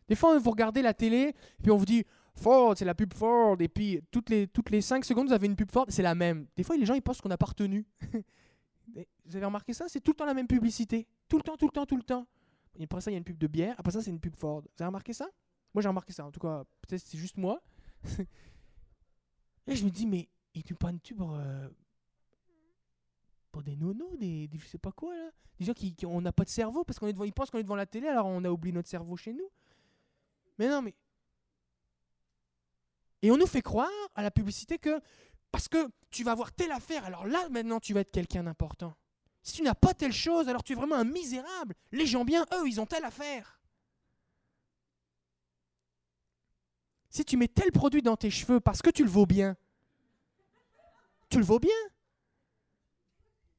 [0.07, 2.05] Des fois, vous regardez la télé, puis on vous dit,
[2.36, 5.48] Ford, c'est la pub Ford, et puis toutes les, toutes les 5 secondes, vous avez
[5.48, 6.48] une pub Ford, c'est la même.
[6.56, 7.86] Des fois, les gens, ils pensent qu'on n'a pas retenu.
[9.26, 9.86] Vous avez remarqué ça?
[9.88, 11.08] C'est tout le temps la même publicité.
[11.30, 12.28] Tout le temps, tout le temps, tout le temps.
[12.82, 13.76] Après ça, il y a une pub de bière.
[13.78, 14.62] Après ça, c'est une pub Ford.
[14.62, 15.30] Vous avez remarqué ça?
[15.74, 16.26] Moi, j'ai remarqué ça.
[16.26, 17.62] En tout cas, peut-être c'est juste moi.
[19.67, 21.70] Et je me dis, mais il ne pas une pub euh,
[23.52, 25.30] pour des nonos, des, des, je sais pas quoi là?
[25.60, 27.60] Des gens qui, on n'a pas de cerveau parce qu'on est devant, ils pensent qu'on
[27.60, 29.50] est devant la télé, alors on a oublié notre cerveau chez nous.
[30.58, 30.96] Mais non, mais
[33.21, 35.01] et on nous fait croire à la publicité que
[35.51, 38.95] parce que tu vas avoir telle affaire, alors là maintenant tu vas être quelqu'un d'important.
[39.43, 41.75] Si tu n'as pas telle chose, alors tu es vraiment un misérable.
[41.91, 43.60] Les gens bien, eux, ils ont telle affaire.
[47.10, 49.57] Si tu mets tel produit dans tes cheveux parce que tu le vaux bien,
[51.29, 51.71] tu le vaux bien.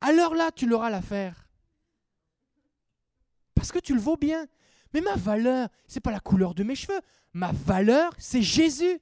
[0.00, 1.48] Alors là, tu l'auras l'affaire.
[3.54, 4.46] Parce que tu le vaux bien.
[4.94, 7.00] Mais ma valeur, c'est pas la couleur de mes cheveux.
[7.32, 9.00] Ma valeur, c'est Jésus.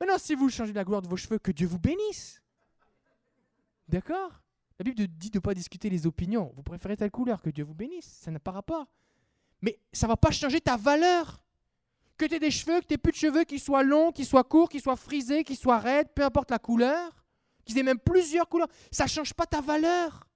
[0.00, 2.42] Maintenant, si vous changez la couleur de vos cheveux, que Dieu vous bénisse.
[3.86, 4.40] D'accord?
[4.78, 6.52] La Bible dit de ne pas discuter les opinions.
[6.56, 8.06] Vous préférez telle couleur, que Dieu vous bénisse.
[8.06, 8.86] Ça n'a pas rapport.
[9.60, 11.44] Mais ça ne va pas changer ta valeur.
[12.16, 14.26] Que tu aies des cheveux, que tu n'aies plus de cheveux, qu'ils soient longs, qu'ils
[14.26, 17.24] soient courts, qu'ils soient frisés, qu'ils soient raides, peu importe la couleur,
[17.64, 20.26] qu'ils aient même plusieurs couleurs, ça ne change pas ta valeur.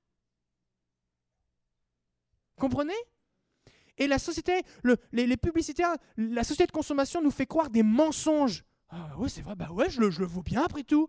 [2.57, 2.95] Comprenez?
[3.97, 4.63] Et la société,
[5.13, 8.65] les, les publicitaires, la société de consommation nous fait croire des mensonges.
[8.97, 11.09] Ah oui, c'est vrai, bah ouais, je le, je vaux bien après tout.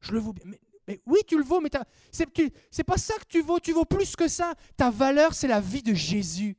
[0.00, 0.44] Je le vaux bien.
[0.88, 1.70] Mais, oui, tu le vaux, mais
[2.10, 4.54] c'est pas ça que tu vaux, tu vaux plus que ça.
[4.76, 6.56] Ta valeur, c'est la vie de Jésus.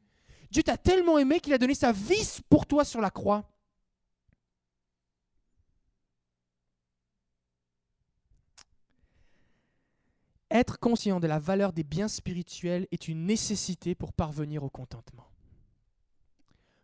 [0.49, 3.49] Dieu t'a tellement aimé qu'il a donné sa vie pour toi sur la croix.
[10.49, 15.29] Être conscient de la valeur des biens spirituels est une nécessité pour parvenir au contentement.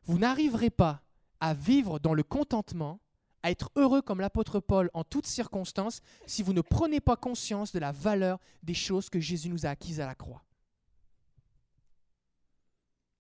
[0.04, 1.02] Vous n'arriverez pas
[1.40, 3.00] à vivre dans le contentement,
[3.44, 7.74] à être heureux comme l'apôtre Paul en toutes circonstances, si vous ne prenez pas conscience
[7.74, 10.44] de la valeur des choses que Jésus nous a acquises à la croix.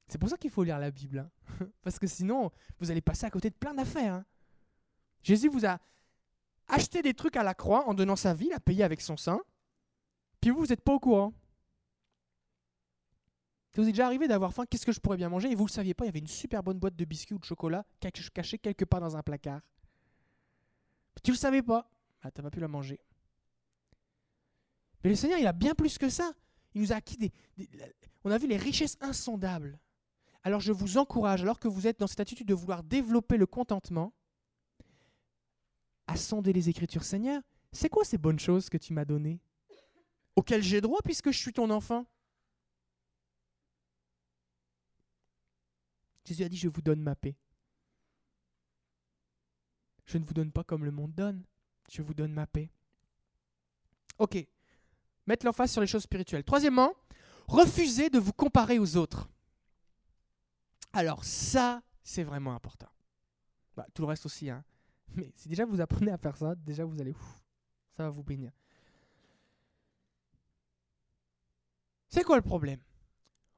[0.07, 1.65] C'est pour ça qu'il faut lire la Bible, hein.
[1.81, 4.13] parce que sinon, vous allez passer à côté de plein d'affaires.
[4.13, 4.25] Hein.
[5.23, 5.79] Jésus vous a
[6.67, 9.41] acheté des trucs à la croix en donnant sa vie, l'a payé avec son sang,
[10.39, 11.33] puis vous, vous n'êtes pas au courant.
[13.75, 15.49] Vous êtes déjà arrivé d'avoir faim, qu'est-ce que je pourrais bien manger?
[15.49, 17.33] Et vous ne le saviez pas, il y avait une super bonne boîte de biscuits
[17.33, 17.83] ou de chocolat
[18.33, 19.61] cachée quelque part dans un placard.
[21.21, 21.89] Tu ne le savais pas.
[22.21, 22.99] Ah, tu n'as pas pu la manger.
[25.03, 26.33] Mais le Seigneur, il a bien plus que ça.
[26.73, 27.31] Il nous a acquis des,
[28.23, 29.79] On a vu les richesses insondables.
[30.43, 33.45] Alors je vous encourage, alors que vous êtes dans cette attitude de vouloir développer le
[33.45, 34.13] contentement,
[36.07, 37.03] à sonder les Écritures.
[37.03, 39.39] Seigneur, c'est quoi ces bonnes choses que tu m'as données
[40.35, 42.05] auquel j'ai droit puisque je suis ton enfant?
[46.25, 47.35] Jésus a dit, je vous donne ma paix.
[50.05, 51.43] Je ne vous donne pas comme le monde donne,
[51.89, 52.69] je vous donne ma paix.
[54.19, 54.45] Ok,
[55.25, 56.43] mettre l'emphase sur les choses spirituelles.
[56.43, 56.93] Troisièmement,
[57.47, 59.29] refusez de vous comparer aux autres.
[60.91, 62.89] Alors ça, c'est vraiment important.
[63.75, 64.63] Bah, tout le reste aussi, hein.
[65.15, 67.13] Mais si déjà vous apprenez à faire ça, déjà vous allez,
[67.95, 68.51] ça va vous bénir.
[72.09, 72.79] C'est quoi le problème?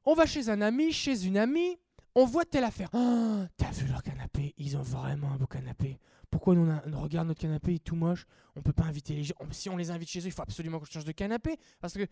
[0.04, 1.78] On va chez un ami, chez une amie,
[2.16, 2.88] on voit telle affaire.
[2.94, 4.54] Oh, T'as vu leur canapé?
[4.56, 6.00] Ils ont vraiment un beau canapé.
[6.30, 8.26] Pourquoi nous, on regarde notre canapé, il est tout moche?
[8.56, 9.34] On peut pas inviter les gens.
[9.50, 11.58] Si on les invite chez eux, il faut absolument qu'on change de canapé.
[11.78, 12.08] Parce que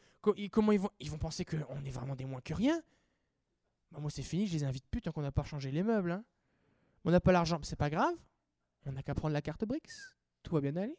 [0.50, 2.80] comment ils vont Ils vont penser qu'on est vraiment des moins que rien?
[3.90, 6.12] Bah, moi, c'est fini, je les invite plus tant qu'on n'a pas changé les meubles.
[6.12, 6.24] Hein.
[7.06, 8.14] On n'a pas l'argent, c'est pas grave.
[8.84, 10.16] On n'a qu'à prendre la carte BRICS.
[10.42, 10.98] Tout va bien aller.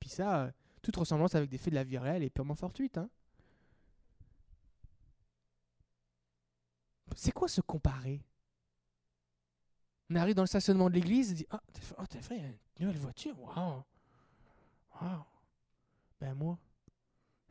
[0.00, 0.50] Puis ça, euh,
[0.82, 2.98] toute ressemblance avec des faits de la vie réelle est purement fortuite.
[2.98, 3.08] Hein.
[7.16, 8.22] C'est quoi se comparer?
[10.10, 11.62] On arrive dans le stationnement de l'église et dit Ah,
[11.98, 13.82] oh, t'as fait une nouvelle voiture Waouh
[15.00, 15.24] Waouh
[16.20, 16.58] Ben moi.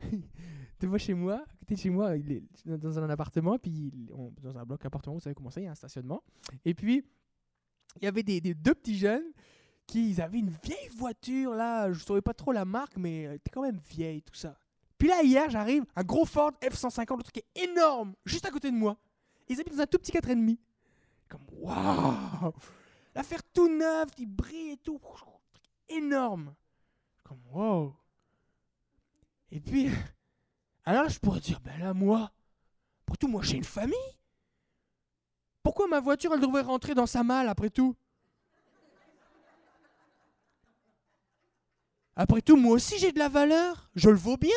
[0.78, 2.12] tu vois chez moi, de chez moi,
[2.64, 3.92] dans un appartement, puis
[4.42, 6.22] dans un bloc appartement, vous savez comment ça, il y a un stationnement.
[6.64, 7.04] Et puis,
[8.00, 9.32] il y avait des deux petits jeunes
[9.94, 13.34] ils avaient une vieille voiture, là, je ne savais pas trop la marque, mais elle
[13.34, 14.56] était quand même vieille, tout ça.
[14.98, 18.70] Puis là, hier, j'arrive, un gros Ford F-150, le truc est énorme, juste à côté
[18.70, 18.96] de moi.
[19.52, 20.56] Ils habitent dans un tout petit 4,5.
[21.28, 22.52] Comme, waouh
[23.14, 24.98] L'affaire tout neuve, il brille et tout.
[25.90, 26.54] Énorme.
[27.22, 27.94] Comme, waouh
[29.50, 29.90] Et puis,
[30.86, 32.32] alors je pourrais dire, ben là, moi,
[33.04, 33.98] pour tout, moi, j'ai une famille.
[35.62, 37.94] Pourquoi ma voiture, elle devrait rentrer dans sa malle après tout?
[42.16, 43.90] Après tout, moi aussi j'ai de la valeur.
[43.94, 44.50] Je le vaux bien.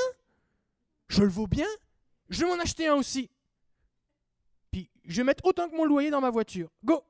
[1.08, 1.68] Je le vaux bien.
[2.30, 3.30] Je vais m'en acheter un aussi.
[5.16, 6.70] Je vais mettre autant que mon loyer dans ma voiture.
[6.84, 7.02] Go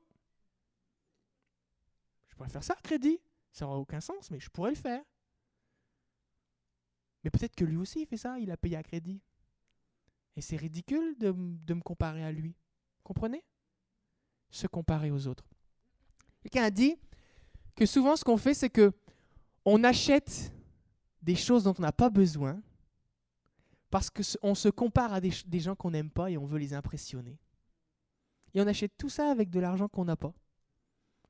[2.27, 3.19] Je pourrais faire ça à crédit.
[3.51, 5.03] Ça n'aura aucun sens, mais je pourrais le faire.
[7.23, 9.19] Mais peut-être que lui aussi il fait ça, il a payé à crédit.
[10.35, 12.53] Et c'est ridicule de, me comparer à lui.
[13.03, 13.43] Comprenez?
[14.51, 15.47] Se comparer aux autres.
[16.43, 16.95] Quelqu'un a dit
[17.75, 18.91] que souvent ce qu'on fait, c'est que
[19.65, 20.53] on achète
[21.23, 22.61] des choses dont on n'a pas besoin
[23.89, 27.39] parce qu'on se compare à des, gens qu'on n'aime pas et on veut les impressionner.
[28.55, 30.33] Et on achète tout ça avec de l'argent qu'on n'a pas.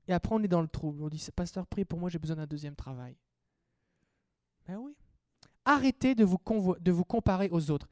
[0.07, 1.03] Et après, on est dans le trouble.
[1.03, 3.17] On dit, pasteur, prie pour moi, j'ai besoin d'un deuxième travail.
[4.67, 4.95] Ben oui.
[5.65, 6.39] Arrêtez de vous,
[6.79, 7.87] de vous comparer aux autres.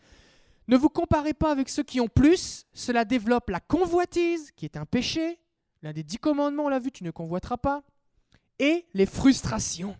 [0.67, 2.67] Ne vous comparez pas avec ceux qui ont plus.
[2.73, 5.39] Cela développe la convoitise, qui est un péché.
[5.81, 7.83] L'un des dix commandements, on l'a vu, tu ne convoiteras pas.
[8.59, 9.97] Et les frustrations.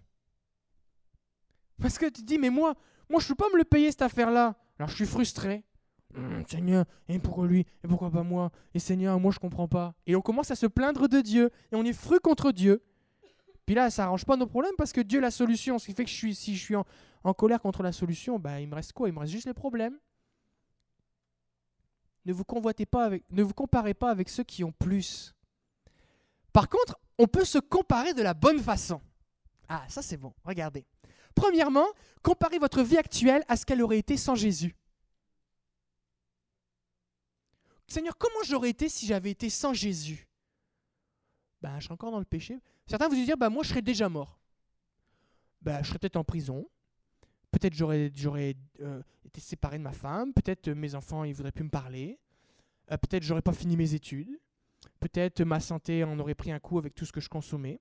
[1.82, 2.76] Parce que tu te dis, mais moi,
[3.10, 4.56] moi je ne peux pas me le payer cette affaire-là.
[4.78, 5.66] Alors je suis frustré.
[6.16, 8.52] Hum, Seigneur, et pourquoi lui Et pourquoi pas moi?
[8.74, 9.96] Et Seigneur, moi je comprends pas.
[10.06, 11.50] Et on commence à se plaindre de Dieu.
[11.72, 12.84] Et on est fru contre Dieu.
[13.66, 15.80] Puis là, ça arrange pas nos problèmes parce que Dieu la solution.
[15.80, 18.76] Ce qui fait que si je suis en, colère contre la solution, bah, il me
[18.76, 19.08] reste quoi?
[19.08, 19.98] Il me reste juste les problèmes.
[22.26, 25.34] Ne vous, convoitez pas ne vous comparez pas avec ceux qui ont plus.
[26.54, 29.02] Par contre, on peut se comparer de la bonne façon.
[29.68, 30.34] Ah, ça c'est bon.
[30.46, 30.86] Regardez.
[31.36, 31.88] Premièrement,
[32.22, 34.76] comparez votre vie actuelle à ce qu'elle aurait été sans Jésus.
[37.88, 40.28] Seigneur, comment j'aurais été si j'avais été sans Jésus?
[41.62, 42.60] Ben, Je encore dans le péché.
[42.88, 44.40] Certains vous dire, ben, moi je serais déjà mort.
[45.62, 46.68] Ben, je serais peut-être en prison.
[47.52, 48.12] Peut-être j'aurais,
[48.82, 50.34] euh, été séparé de ma femme.
[50.34, 52.20] Peut-être mes enfants ils voudraient plus me parler.
[52.92, 54.40] euh, peut-être j'aurais pas fini mes études,
[55.00, 57.80] peut-être ma santé en aurait pris un coup avec tout ce que je consommais,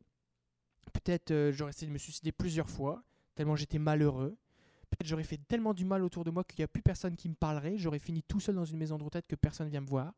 [0.92, 3.02] peut-être euh, j'aurais essayé de me suicider plusieurs fois,
[3.34, 4.36] tellement j'étais malheureux,
[4.92, 7.28] peut-être j'aurais fait tellement du mal autour de moi qu'il n'y a plus personne qui
[7.28, 9.80] me parlerait, j'aurais fini tout seul dans une maison de retraite que personne ne vient
[9.80, 10.12] me voir,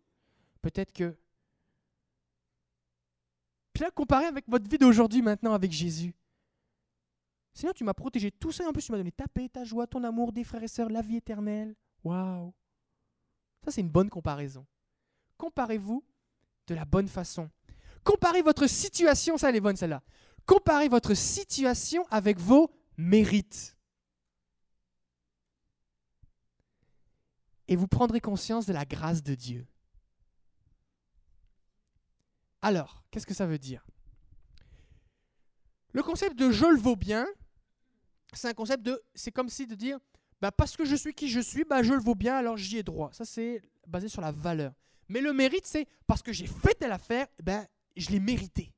[0.61, 1.17] peut-être que...
[3.73, 6.15] Puis là, comparé avec votre vie d'aujourd'hui maintenant avec Jésus,
[7.55, 9.87] Seigneur, tu m'as protégé tout ça en plus tu m'as donné ta paix, ta joie,
[9.87, 11.75] ton amour, des frères et sœurs, la vie éternelle.
[12.03, 12.53] Waouh!
[13.65, 14.67] Ça, c'est une bonne comparaison.
[15.39, 16.05] Comparez-vous
[16.67, 17.49] de la bonne façon.
[18.03, 20.03] Comparez votre situation, ça elle est bonne celle-là.
[20.47, 23.74] Comparez votre situation avec vos mérites.
[27.69, 29.67] Et vous prendrez conscience de la grâce de Dieu.
[32.63, 33.87] Alors, qu'est-ce que ça veut dire?
[35.93, 37.27] Le concept de je le vaux bien,
[38.33, 39.01] c'est un concept de.
[39.15, 39.99] C'est comme si de dire
[40.41, 42.77] bah parce que je suis qui je suis, bah je le vaux bien, alors j'y
[42.77, 43.11] ai droit.
[43.13, 44.75] Ça, c'est basé sur la valeur.
[45.09, 48.71] Mais le mérite, c'est parce que j'ai fait telle affaire, ben, je l'ai mérité.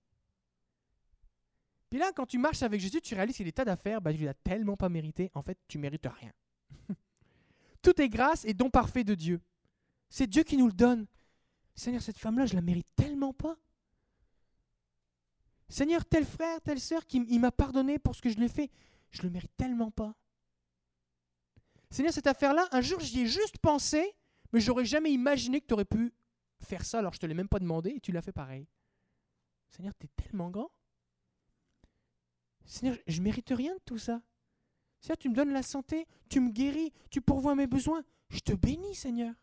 [1.91, 4.01] Puis là, quand tu marches avec Jésus, tu réalises qu'il y a des tas d'affaires,
[4.01, 5.31] ben, tu l'as tellement pas mérité.
[5.35, 6.33] En fait, tu mérites rien.
[7.87, 9.41] Tout est grâce et don parfait de Dieu.
[10.09, 11.07] C'est Dieu qui nous le donne.
[11.77, 13.57] Seigneur, cette femme-là, je la mérite tellement pas.
[15.69, 18.73] Seigneur, tel frère, telle sœur, qui m'a pardonné pour ce que je lui ai fait,
[19.13, 20.17] je le mérite tellement pas.
[21.89, 24.17] Seigneur, cette affaire-là, un jour j'y ai juste pensé,
[24.53, 26.13] mais j'aurais jamais imaginé que tu aurais pu
[26.59, 28.67] faire ça alors je te l'ai même pas demandé et tu l'as fait pareil.
[29.71, 30.73] Seigneur, tu es tellement grand.
[32.65, 34.21] Seigneur, je mérite rien de tout ça.
[35.01, 38.03] Seigneur, tu me donnes la santé, tu me guéris, tu pourvois mes besoins.
[38.29, 39.35] Je te bénis, Seigneur.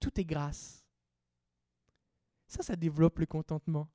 [0.00, 0.84] Tout est grâce.
[2.46, 3.88] Ça, ça développe le contentement.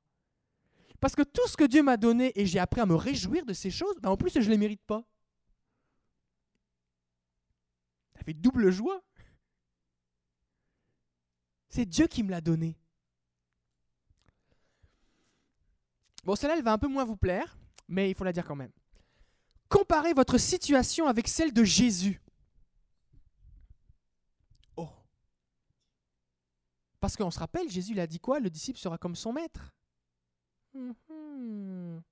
[1.00, 3.52] Parce que tout ce que Dieu m'a donné et j'ai appris à me réjouir de
[3.52, 5.02] ces choses, ben en plus, je ne les mérite pas.
[8.14, 9.02] Ça fait double joie.
[11.70, 12.76] C'est Dieu qui me l'a donné.
[16.24, 17.56] Bon, celle-là, elle va un peu moins vous plaire,
[17.88, 18.72] mais il faut la dire quand même.
[19.70, 22.20] Comparez votre situation avec celle de Jésus.
[24.76, 24.88] Oh.
[26.98, 28.40] Parce qu'on se rappelle, Jésus il a dit quoi?
[28.40, 29.72] Le disciple sera comme son maître.
[30.74, 32.02] Mhm.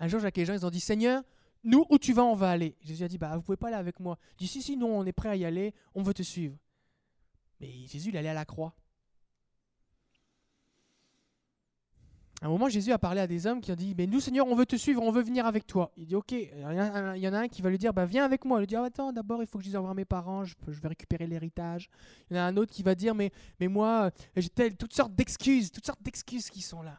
[0.00, 1.22] Un jour, Jacques et Jean, ils ont dit Seigneur,
[1.62, 2.74] nous, où tu vas, on va aller.
[2.80, 4.18] Jésus a dit Bah, vous pouvez pas aller avec moi.
[4.32, 6.56] Il dit Si, si, non, on est prêt à y aller, on veut te suivre.
[7.60, 8.74] Mais Jésus, il allait à la croix.
[12.40, 14.46] À un moment, Jésus a parlé à des hommes qui ont dit Mais nous, Seigneur,
[14.46, 15.90] on veut te suivre, on veut venir avec toi.
[15.96, 16.32] Il dit Ok.
[16.32, 18.60] Il y en a un qui va lui dire bah, Viens avec moi.
[18.60, 20.44] Il dit ah, Attends, d'abord, il faut que je dise au revoir à mes parents,
[20.44, 21.90] je, vais récupérer l'héritage.
[22.30, 25.72] Il y en a un autre qui va dire Mais, moi, j'ai toutes sortes d'excuses,
[25.72, 26.98] toutes sortes d'excuses qui sont là.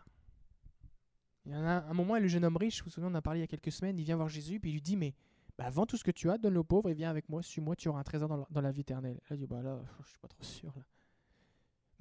[1.46, 3.16] Il y en a un moment, le jeune homme riche, vous vous souvenez, on en
[3.16, 4.98] a parlé il y a quelques semaines, il vient voir Jésus, puis il lui dit
[4.98, 5.16] Mais
[5.58, 7.78] bah, vends tout ce que tu as, donne-le aux pauvres et viens avec moi, suis-moi,
[7.78, 9.20] tu auras un trésor dans la, vie éternelle.
[9.32, 10.74] Il dit Bah là, je suis pas trop sûr.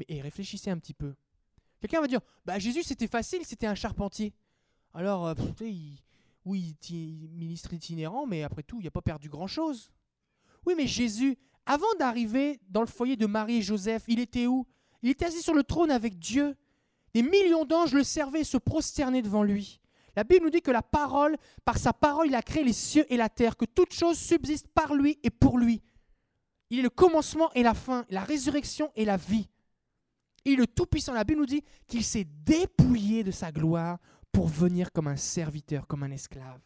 [0.01, 1.14] Mais et réfléchissez un petit peu.
[1.81, 4.33] Quelqu'un va dire Bah Jésus, c'était facile, c'était un charpentier.
[4.95, 5.99] Alors, euh, il,
[6.45, 9.91] oui, ministre itinérant, mais après tout, il n'a pas perdu grand-chose.
[10.67, 11.37] Oui, mais Jésus,
[11.67, 14.67] avant d'arriver dans le foyer de Marie et Joseph, il était où?
[15.03, 16.57] Il était assis sur le trône avec Dieu.
[17.14, 19.81] Des millions d'anges le servaient et se prosternaient devant lui.
[20.17, 23.07] La Bible nous dit que la parole, par sa parole, il a créé les cieux
[23.12, 25.83] et la terre, que toute chose subsiste par lui et pour lui.
[26.71, 29.49] Il est le commencement et la fin, la résurrection et la vie.
[30.52, 31.12] Est le Tout-Puissant.
[31.12, 33.98] La Bible nous dit qu'il s'est dépouillé de sa gloire
[34.32, 36.61] pour venir comme un serviteur, comme un esclave.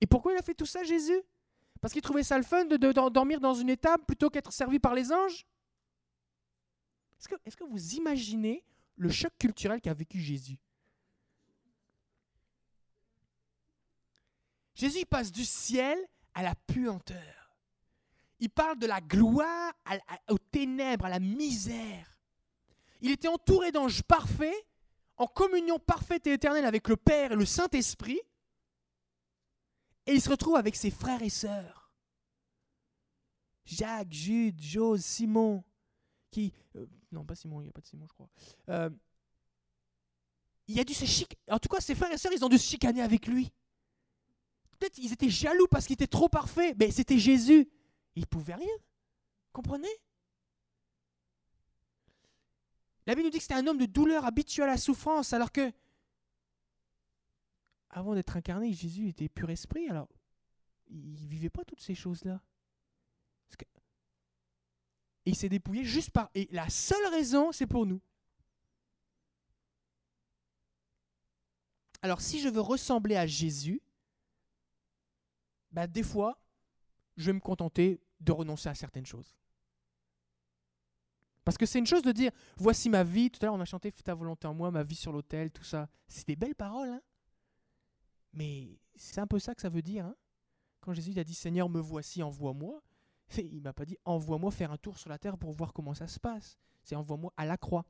[0.00, 1.20] Et pourquoi il a fait tout ça, Jésus?
[1.80, 2.76] Parce qu'il trouvait ça le fun de,
[3.08, 5.46] dormir dans une étable plutôt qu'être servi par les anges?
[7.18, 8.64] Est-ce que, est que vous imaginez
[8.96, 10.58] le choc culturel qu'a vécu Jésus?
[14.74, 15.98] Jésus passe du ciel
[16.32, 17.39] à la puanteur
[18.40, 19.72] il parle de la gloire
[20.28, 22.18] aux ténèbres, à la misère.
[23.02, 24.66] Il était entouré d'anges parfaits,
[25.16, 28.20] en communion parfaite et éternelle avec le Père et le Saint-Esprit.
[30.06, 31.92] Et il se retrouve avec ses frères et sœurs.
[33.64, 35.62] Jacques, Jude, Jose, Simon,
[36.30, 36.52] qui...
[36.76, 38.28] Euh, non, pas Simon, il n'y a pas de Simon, je crois.
[38.70, 38.90] Euh,
[40.66, 41.36] il a dû se chic...
[41.48, 43.52] En tout cas, ses frères et sœurs, ils ont dû se chicaner avec lui.
[44.78, 47.68] Peut-être ils étaient jaloux parce qu'il était trop parfait, mais c'était Jésus.
[48.20, 48.76] Il ne pouvait rien.
[49.50, 49.88] Comprenez?
[53.06, 55.50] La Bible nous dit que c'était un homme de douleur habitué à la souffrance, alors
[55.50, 55.72] que,
[57.88, 60.06] avant d'être incarné, Jésus était pur esprit, alors
[60.88, 62.42] il ne vivait pas toutes ces choses-là.
[65.24, 66.30] Et il s'est dépouillé juste par...
[66.34, 68.02] Et la seule raison, c'est pour nous.
[72.02, 73.80] Alors si je veux ressembler à Jésus,
[75.70, 76.38] bah, des fois,
[77.16, 79.34] je vais me contenter de renoncer à certaines choses.
[81.44, 83.64] Parce que c'est une chose de dire, voici ma vie, tout à l'heure on a
[83.64, 85.88] chanté, fais ta volonté en moi, ma vie sur l'autel, tout ça.
[86.06, 87.00] C'est des belles paroles, hein
[88.32, 90.04] mais c'est un peu ça que ça veut dire.
[90.04, 90.14] Hein
[90.80, 92.82] Quand Jésus a dit, Seigneur, me voici, envoie-moi,
[93.38, 96.06] il m'a pas dit, envoie-moi faire un tour sur la terre pour voir comment ça
[96.06, 96.58] se passe.
[96.82, 97.84] C'est envoie-moi à la croix.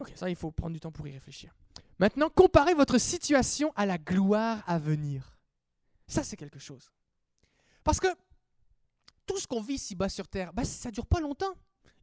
[0.00, 1.54] Ok, ça, il faut prendre du temps pour y réfléchir.
[1.98, 5.33] Maintenant, comparez votre situation à la gloire à venir.
[6.06, 6.90] Ça, c'est quelque chose.
[7.82, 8.08] Parce que
[9.26, 11.54] tout ce qu'on vit ici-bas sur Terre, bah, ça ne dure pas longtemps.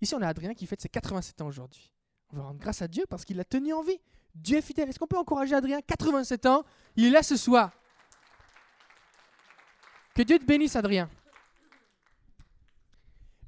[0.02, 1.94] Ici, on a Adrien qui fête ses 87 ans aujourd'hui.
[2.32, 4.00] On va rendre grâce à Dieu parce qu'il l'a tenu en vie.
[4.34, 4.90] Dieu est fidèle.
[4.90, 5.82] Est-ce qu'on peut encourager Adrien?
[5.82, 6.64] 87 ans,
[6.96, 7.72] il est là ce soir.
[10.16, 11.10] Que Dieu te bénisse, Adrien.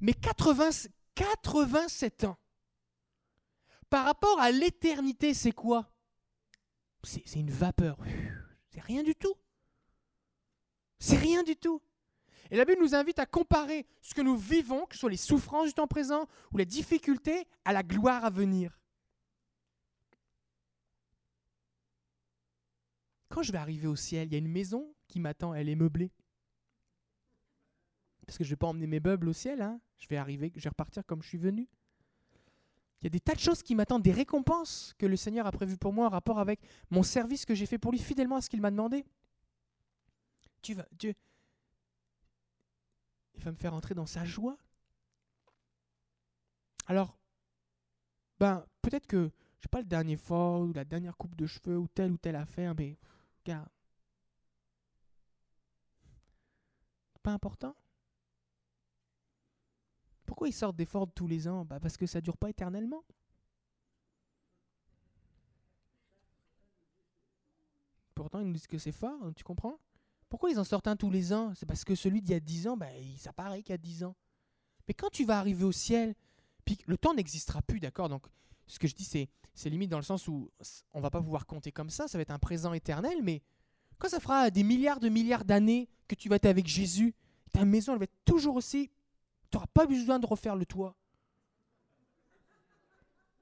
[0.00, 2.36] Mais 80, 87 ans,
[3.88, 5.90] par rapport à l'éternité, c'est quoi?
[7.02, 7.98] C'est une vapeur.
[8.70, 9.34] C'est rien du tout.
[11.04, 11.82] C'est rien du tout.
[12.50, 15.18] Et la Bible nous invite à comparer ce que nous vivons, que ce soit les
[15.18, 18.80] souffrances du temps présent ou les difficultés, à la gloire à venir.
[23.28, 25.74] Quand je vais arriver au ciel, il y a une maison qui m'attend, elle est
[25.74, 26.10] meublée.
[28.24, 29.78] Parce que je ne vais pas emmener mes meubles au ciel, hein.
[29.98, 31.68] je vais arriver, je vais repartir comme je suis venu.
[33.02, 35.52] Il y a des tas de choses qui m'attendent, des récompenses que le Seigneur a
[35.52, 38.40] prévues pour moi en rapport avec mon service que j'ai fait pour lui fidèlement à
[38.40, 39.04] ce qu'il m'a demandé.
[40.64, 41.14] Tu vas, Dieu,
[43.34, 44.56] il va me faire entrer dans sa joie.
[46.86, 47.18] Alors,
[48.40, 51.76] ben, peut-être que je n'ai pas le dernier fort ou la dernière coupe de cheveux
[51.76, 52.96] ou telle ou telle affaire, mais
[53.44, 53.68] regarde.
[57.22, 57.76] Pas important.
[60.24, 61.66] Pourquoi ils sortent des Ford tous les ans?
[61.66, 63.04] Bah Parce que ça dure pas éternellement.
[68.14, 69.78] Pourtant, ils nous disent que c'est fort, tu comprends?
[70.34, 71.52] Pourquoi ils en sortent un tous les ans?
[71.54, 73.78] C'est parce que celui d'il y a 10 ans, bah, ça paraît qu'il y a
[73.78, 74.16] 10 ans.
[74.88, 76.16] Mais quand tu vas arriver au ciel,
[76.86, 78.08] le temps n'existera plus, d'accord?
[78.08, 78.26] Donc,
[78.66, 80.50] ce que je dis, c'est, c'est limite dans le sens où
[80.92, 83.42] on va pas pouvoir compter comme ça, ça va être un présent éternel, mais
[84.00, 87.14] quand ça fera des milliards de milliards d'années que tu vas être avec Jésus,
[87.52, 88.90] ta maison, elle va être toujours aussi
[89.52, 90.96] tu n'auras pas besoin de refaire le toit.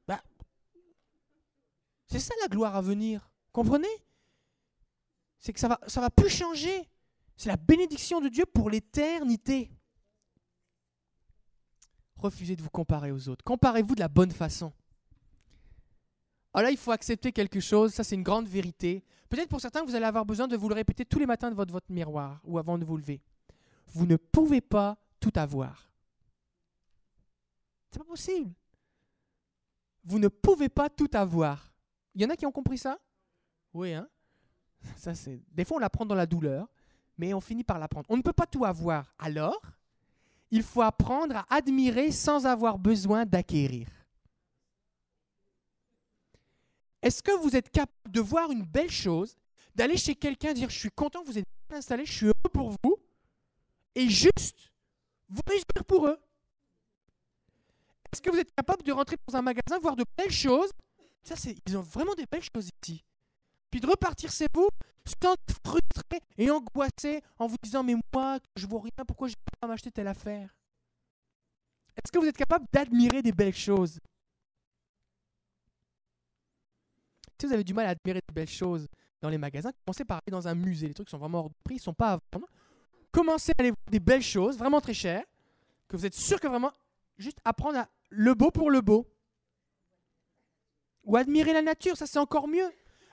[0.07, 0.23] Bah,
[2.09, 3.31] c'est ça la gloire à venir.
[3.51, 3.89] Comprenez?
[5.43, 6.89] C'est que ça va, ça va plus changer.
[7.37, 9.71] C'est la bénédiction de Dieu pour l'éternité.
[12.17, 13.45] Refusez de vous comparer aux autres.
[13.45, 14.73] Comparez-vous de la bonne façon.
[16.55, 19.05] Alors là, il faut accepter quelque chose, ça c'est une grande vérité.
[19.29, 21.57] Peut-être pour certains, vous allez avoir besoin de vous le répéter tous les matins de
[21.57, 23.21] votre, votre miroir ou avant de vous lever.
[23.89, 25.91] Vous ne pouvez pas tout avoir.
[27.91, 28.53] C'est pas possible.
[30.05, 31.75] Vous ne pouvez pas tout avoir.
[32.15, 33.01] Il y en a qui ont compris ça?
[33.73, 34.09] Oui, hein?
[34.97, 35.13] Ça.
[35.53, 36.69] Des fois, on l'apprend dans la douleur,
[37.19, 38.07] mais on finit par l'apprendre.
[38.09, 39.15] On ne peut pas tout avoir.
[39.19, 39.61] Alors,
[40.51, 43.89] il faut apprendre à admirer sans avoir besoin d'acquérir.
[47.01, 49.37] Est-ce que vous êtes capable de voir une belle chose,
[49.75, 52.71] d'aller chez quelqu'un, dire je suis content, vous êtes bien installé, je suis heureux pour
[52.85, 52.97] vous,
[53.95, 54.71] et juste
[55.29, 56.19] vous réjouir pour eux?
[58.13, 60.71] Est-ce que vous êtes capable de rentrer dans un magasin, voir de belles choses?
[61.23, 63.03] Ça, c'est, ils ont vraiment des belles choses ici.
[63.73, 64.69] Puis de repartir chez vous
[65.05, 69.33] sans être frustré et angoissé en vous disant Mais moi, je vois rien, pourquoi je
[69.33, 70.55] ne pas m'acheter telle affaire?
[71.97, 73.99] Est-ce que vous êtes capable d'admirer des belles choses?
[77.41, 78.87] Si vous avez du mal à admirer des belles choses
[79.23, 80.89] dans les magasins, commencez par aller dans un musée.
[80.89, 82.47] Les trucs sont vraiment hors de prix, ils ne sont pas à vendre.
[83.11, 85.25] Commencez à aller voir des belles choses, vraiment très chères,
[85.89, 86.73] que vous êtes sûr que vraiment,
[87.17, 89.09] juste apprendre le beau pour le beau.
[91.05, 92.71] Ou admirer la nature, ça c'est encore mieux.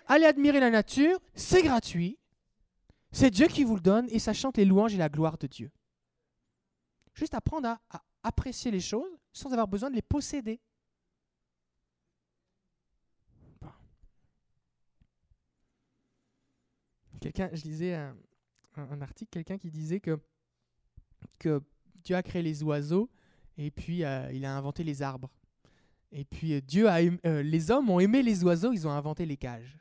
[0.09, 2.19] Allez admirer la nature, c'est gratuit.
[3.11, 5.47] C'est Dieu qui vous le donne et ça chante les louanges et la gloire de
[5.47, 5.71] Dieu.
[7.13, 10.59] Juste apprendre à, apprécier les choses sans avoir besoin de les posséder.
[17.21, 17.95] Quelqu'un, je lisais
[18.75, 20.19] un, article, quelqu'un qui disait que,
[21.37, 21.61] que
[21.95, 23.09] Dieu a créé les oiseaux
[23.61, 25.29] et puis, euh, il a inventé les arbres.
[26.13, 29.25] Et puis, euh, Dieu a euh, les hommes ont aimé les oiseaux, ils ont inventé
[29.25, 29.77] les cages.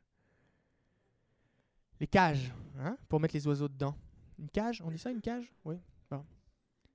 [2.01, 3.95] Les cages, hein, pour mettre les oiseaux dedans.
[4.39, 5.53] Une cage, on dit ça, une cage?
[5.65, 5.77] Oui.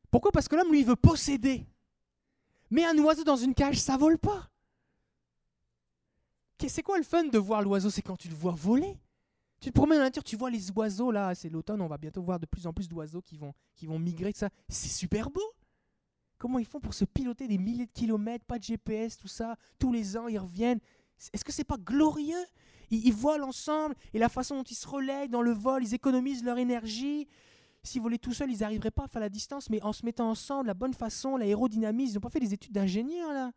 [0.09, 0.31] Pourquoi?
[0.31, 1.65] Parce que l'homme, lui, veut posséder.
[2.69, 4.49] Mais un oiseau dans une cage, ça vole pas.
[6.67, 7.89] C'est quoi le fun de voir l'oiseau?
[7.89, 8.97] C'est quand tu le vois voler.
[9.59, 11.97] Tu te promènes dans la nature, tu vois les oiseaux là, c'est l'automne, on va
[11.97, 14.49] bientôt voir de plus en plus d'oiseaux qui vont, qui vont migrer, ça.
[14.69, 15.41] C'est super beau.
[16.37, 19.55] Comment ils font pour se piloter des milliers de kilomètres, pas de GPS, tout ça?
[19.79, 20.79] Tous les ans, ils reviennent.
[21.31, 22.45] Est-ce que c'est pas glorieux?
[22.89, 25.93] Ils, ils volent ensemble, et la façon dont ils se relèguent dans le vol, ils
[25.93, 27.27] économisent leur énergie.
[27.83, 30.29] S'ils volaient tout seuls, ils n'arriveraient pas à faire la distance, mais en se mettant
[30.29, 33.51] ensemble, la bonne façon, l'aérodynamisme, ils n'ont pas fait des études d'ingénieur, là.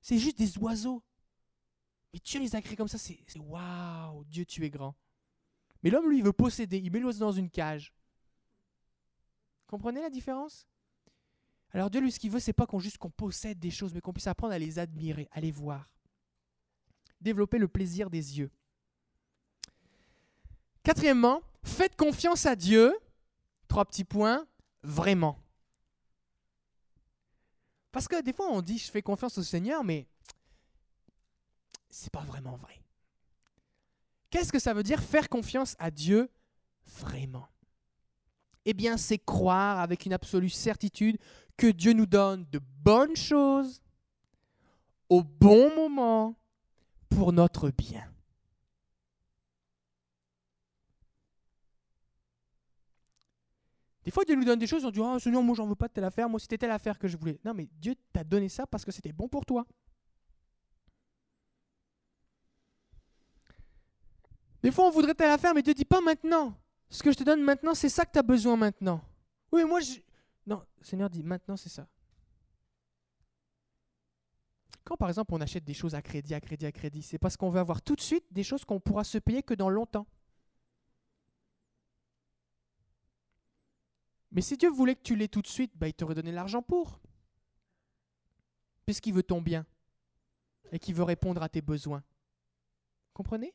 [0.00, 1.02] C'est juste des oiseaux.
[2.12, 4.94] Mais Dieu les a créés comme ça, c'est waouh, Dieu, tu es grand.
[5.82, 7.92] Mais l'homme, lui, veut posséder, il met l'oiseau dans une cage.
[9.66, 10.66] Comprenez la différence?
[11.72, 14.00] Alors Dieu, lui, ce qu'il veut, c'est pas qu'on juste qu'on possède des choses, mais
[14.00, 15.90] qu'on puisse apprendre à les admirer, à les voir.
[17.20, 18.50] Développer le plaisir des yeux.
[20.82, 22.96] Quatrièmement, faites confiance à Dieu.
[23.68, 24.46] Trois petits points,
[24.82, 25.38] vraiment.
[27.90, 30.06] Parce que des fois, on dit je fais confiance au Seigneur, mais
[31.88, 32.80] c'est pas vraiment vrai.
[34.30, 36.30] Qu'est-ce que ça veut dire faire confiance à Dieu
[36.84, 37.48] vraiment?
[38.64, 41.18] Eh bien, c'est croire avec une absolue certitude
[41.56, 43.80] que Dieu nous donne de bonnes choses
[45.08, 46.36] au bon moment
[47.16, 48.04] pour notre bien.
[54.04, 55.88] Des fois, Dieu nous donne des choses, on dit Ah, Seigneur, moi, j'en veux pas
[55.88, 57.40] de telle affaire, moi, c'était telle affaire que je voulais.
[57.42, 59.66] Non, mais Dieu t'a donné ça parce que c'était bon pour toi.
[64.62, 66.54] Des fois, on voudrait telle affaire, mais Dieu dit pas maintenant.
[66.90, 69.00] Ce que je te donne maintenant, c'est ça que tu as besoin maintenant.
[69.50, 69.94] Oui, mais moi, je.
[70.46, 71.88] Non, Seigneur dit maintenant, c'est ça.
[74.86, 77.36] Quand par exemple on achète des choses à crédit, à crédit, à crédit, c'est parce
[77.36, 80.06] qu'on veut avoir tout de suite des choses qu'on pourra se payer que dans longtemps.
[84.30, 86.62] Mais si Dieu voulait que tu l'aies tout de suite, bah, il t'aurait donné l'argent
[86.62, 87.00] pour.
[88.84, 89.66] Puisqu'il veut ton bien
[90.70, 92.04] et qu'il veut répondre à tes besoins.
[93.12, 93.52] Comprenez?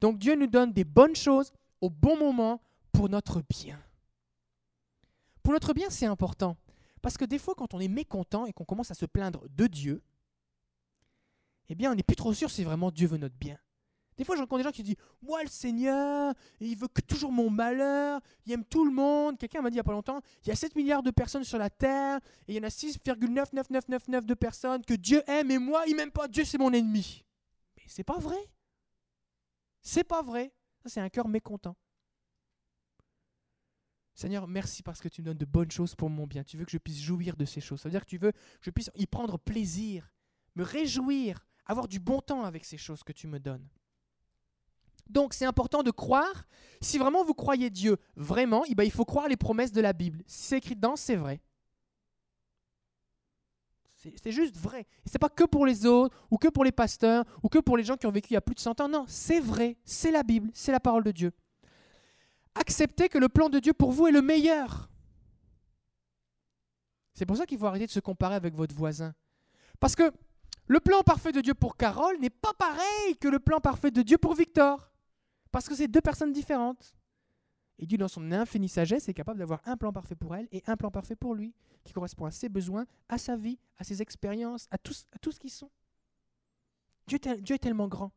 [0.00, 2.60] Donc Dieu nous donne des bonnes choses au bon moment
[2.90, 3.80] pour notre bien.
[5.44, 6.56] Pour notre bien, c'est important.
[7.06, 9.68] Parce que des fois, quand on est mécontent et qu'on commence à se plaindre de
[9.68, 10.02] Dieu,
[11.68, 13.56] eh bien, on n'est plus trop sûr si vraiment Dieu veut notre bien.
[14.16, 17.48] Des fois, j'entends des gens qui disent Moi, le Seigneur, il veut que toujours mon
[17.48, 19.38] malheur, il aime tout le monde.
[19.38, 21.44] Quelqu'un m'a dit il n'y a pas longtemps Il y a 7 milliards de personnes
[21.44, 25.58] sur la terre, et il y en a 6,99999 de personnes que Dieu aime, et
[25.58, 26.26] moi, il m'aime pas.
[26.26, 27.24] Dieu, c'est mon ennemi.
[27.76, 28.50] Mais c'est pas vrai.
[29.80, 30.52] C'est pas vrai.
[30.82, 31.76] Ça, c'est un cœur mécontent.
[34.16, 36.42] Seigneur, merci parce que tu me donnes de bonnes choses pour mon bien.
[36.42, 37.82] Tu veux que je puisse jouir de ces choses.
[37.82, 40.10] Ça veut dire que tu veux que je puisse y prendre plaisir,
[40.54, 43.68] me réjouir, avoir du bon temps avec ces choses que tu me donnes.
[45.10, 46.46] Donc c'est important de croire.
[46.80, 49.92] Si vraiment vous croyez Dieu vraiment, eh ben, il faut croire les promesses de la
[49.92, 50.22] Bible.
[50.26, 51.42] Si c'est écrit dedans, c'est vrai.
[53.94, 54.86] C'est juste vrai.
[55.04, 57.76] Et c'est pas que pour les autres, ou que pour les pasteurs, ou que pour
[57.76, 58.88] les gens qui ont vécu il y a plus de 100 ans.
[58.88, 59.76] Non, c'est vrai.
[59.84, 61.32] C'est la Bible, c'est la parole de Dieu.
[62.56, 64.88] Acceptez que le plan de Dieu pour vous est le meilleur.
[67.12, 69.14] C'est pour ça qu'il faut arrêter de se comparer avec votre voisin.
[69.78, 70.12] Parce que
[70.66, 74.02] le plan parfait de Dieu pour Carole n'est pas pareil que le plan parfait de
[74.02, 74.90] Dieu pour Victor.
[75.52, 76.94] Parce que c'est deux personnes différentes.
[77.78, 80.62] Et Dieu, dans son infinie sagesse, est capable d'avoir un plan parfait pour elle et
[80.66, 81.54] un plan parfait pour lui,
[81.84, 85.50] qui correspond à ses besoins, à sa vie, à ses expériences, à tout, ce qu'ils
[85.50, 85.70] sont.
[87.06, 88.12] Dieu, Dieu est tellement grand.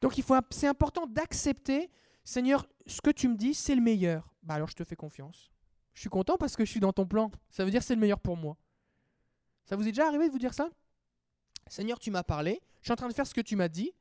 [0.00, 0.14] Donc
[0.50, 1.90] c'est important d'accepter,
[2.26, 4.34] Seigneur, ce que tu me dis, c'est le meilleur.
[4.42, 5.52] Bah alors je te fais confiance.
[5.94, 7.30] Je suis content parce que je suis dans ton plan.
[7.50, 8.58] Ça veut dire c'est le meilleur pour moi.
[9.64, 10.68] Ça vous est déjà arrivé de vous dire ça?
[11.68, 13.92] Seigneur, tu m'as parlé, je suis en train de faire ce que tu m'as dit,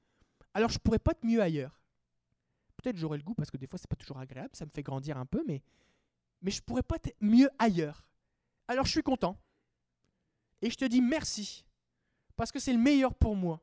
[0.55, 1.79] alors je pourrais pas être mieux ailleurs.
[2.77, 4.81] Peut-être j'aurais le goût parce que des fois c'est pas toujours agréable, ça me fait
[4.81, 5.61] grandir un peu, mais
[6.41, 8.07] mais je pourrais pas être mieux ailleurs.
[8.67, 9.39] Alors je suis content
[10.63, 11.63] et je te dis merci
[12.35, 13.61] parce que c'est le meilleur pour moi.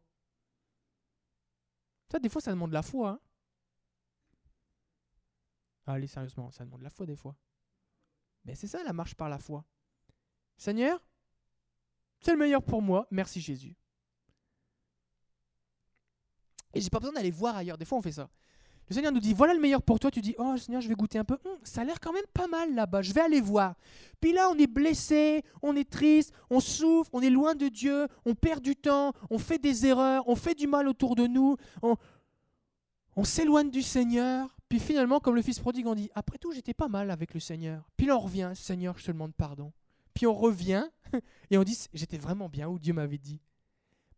[2.13, 3.11] Ça, des fois, ça demande la foi.
[3.11, 3.21] Hein.
[5.87, 7.37] Allez, sérieusement, ça demande la foi des fois.
[8.45, 9.65] Mais c'est ça la marche par la foi.
[10.57, 11.01] Seigneur,
[12.21, 13.77] c'est le meilleur pour moi, merci Jésus.
[16.75, 17.77] Et j'ai pas besoin d'aller voir ailleurs.
[17.77, 18.31] Des fois, on fait ça.
[18.89, 20.11] Le Seigneur nous dit voilà le meilleur pour toi.
[20.11, 21.39] Tu dis oh Seigneur, je vais goûter un peu.
[21.45, 23.03] Hum, ça a l'air quand même pas mal là-bas.
[23.03, 23.75] Je vais aller voir.
[24.21, 28.07] Puis là, on est blessé, on est triste, on souffre, on est loin de Dieu,
[28.25, 31.57] on perd du temps, on fait des erreurs, on fait du mal autour de nous,
[31.83, 31.97] on,
[33.17, 34.55] on s'éloigne du Seigneur.
[34.73, 37.41] Puis finalement, comme le fils prodigue, on dit après tout, j'étais pas mal avec le
[37.41, 37.91] Seigneur.
[37.99, 39.71] Puis là, on revient Seigneur, je te demande pardon.
[40.15, 40.87] Puis on revient
[41.51, 43.39] et on dit j'étais vraiment bien où Dieu m'avait dit.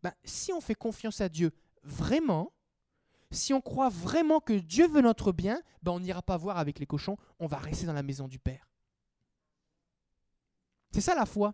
[0.01, 1.51] Ben, si on fait confiance à Dieu
[1.83, 2.53] vraiment,
[3.31, 6.79] si on croit vraiment que Dieu veut notre bien, ben on n'ira pas voir avec
[6.79, 8.69] les cochons, on va rester dans la maison du Père.
[10.91, 11.53] C'est ça la foi.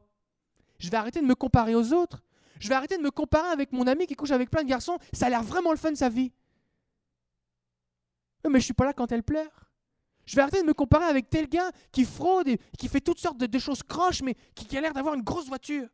[0.77, 2.23] Je vais arrêter de me comparer aux autres.
[2.59, 4.99] Je vais arrêter de me comparer avec mon ami qui couche avec plein de garçons.
[5.11, 6.31] Ça a l'air vraiment le fun de sa vie.
[8.49, 9.69] Mais je suis pas là quand elle pleure.
[10.25, 13.19] Je vais arrêter de me comparer avec tel gars qui fraude et qui fait toutes
[13.19, 15.87] sortes de, choses croches, mais qui, qui a l'air d'avoir une grosse voiture.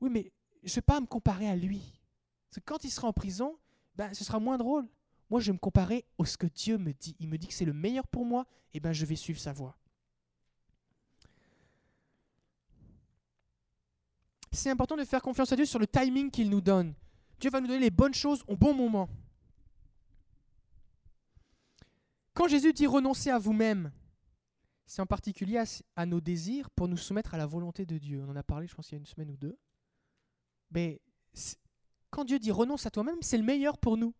[0.00, 2.00] Oui, mais je ne vais pas me comparer à lui.
[2.48, 3.56] Parce que quand il sera en prison,
[3.94, 4.86] ben, ce sera moins drôle.
[5.30, 7.16] Moi, je vais me comparer à ce que Dieu me dit.
[7.18, 9.52] Il me dit que c'est le meilleur pour moi, et ben je vais suivre sa
[9.52, 9.76] voie.
[14.50, 16.94] C'est important de faire confiance à Dieu sur le timing qu'il nous donne.
[17.40, 19.08] Dieu va nous donner les bonnes choses au bon moment.
[22.34, 23.92] Quand Jésus dit renoncer à vous-même,
[24.86, 25.62] c'est en particulier
[25.96, 28.22] à, nos désirs pour nous soumettre à la volonté de Dieu.
[28.26, 29.58] On en a parlé, je pense, il y a une semaine ou deux.
[30.70, 31.00] Mais
[32.10, 34.14] quand Dieu dit renonce à toi-même, c'est le meilleur pour nous.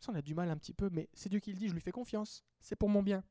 [0.00, 1.74] Ça, on a du mal un petit peu, mais c'est Dieu qui le dit, je
[1.74, 2.42] lui fais confiance.
[2.60, 3.22] C'est pour mon bien.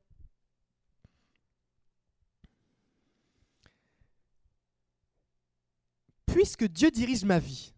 [6.26, 7.74] Puisque Dieu dirige ma vie,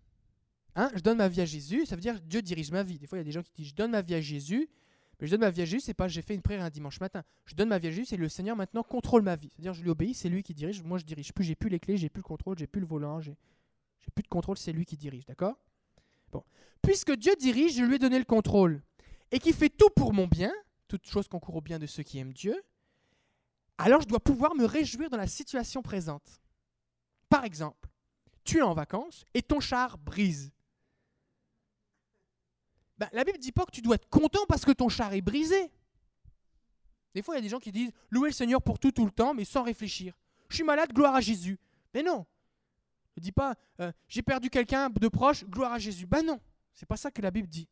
[0.76, 2.98] hein, je donne ma vie à Jésus, ça veut dire Dieu dirige ma vie.
[2.98, 4.68] Des fois, il y a des gens qui disent je donne ma vie à Jésus,
[5.20, 7.00] mais je donne ma vie à Jésus, c'est pas j'ai fait une prière un dimanche
[7.00, 7.22] matin.
[7.46, 9.50] Je donne ma vie à Jésus, c'est le Seigneur maintenant contrôle ma vie.
[9.52, 10.82] C'est-à-dire je lui obéis, c'est lui qui dirige.
[10.82, 12.86] Moi, je dirige plus, j'ai plus les clés, j'ai plus le contrôle, j'ai plus le
[12.86, 13.36] volant, j'ai
[14.14, 15.56] plus de contrôle, c'est lui qui dirige, d'accord?
[16.32, 16.42] Bon.
[16.82, 18.82] Puisque Dieu dirige, je lui ai donné le contrôle
[19.30, 20.52] et qui fait tout pour mon bien,
[20.88, 22.60] toute chose concourt au bien de ceux qui aiment Dieu,
[23.78, 26.40] alors je dois pouvoir me réjouir dans la situation présente.
[27.28, 27.88] Par exemple,
[28.44, 30.52] tu es en vacances et ton char brise.
[32.98, 35.12] Ben, la Bible ne dit pas que tu dois être content parce que ton char
[35.12, 35.70] est brisé.
[37.14, 39.04] Des fois, il y a des gens qui disent louer le Seigneur pour tout, tout
[39.04, 40.14] le temps, mais sans réfléchir.
[40.48, 41.58] Je suis malade, gloire à Jésus.
[41.92, 42.26] Mais non.
[43.16, 46.06] Ne dis pas euh, j'ai perdu quelqu'un de proche, gloire à Jésus.
[46.06, 46.40] Ben non.
[46.74, 47.68] C'est pas ça que la Bible dit.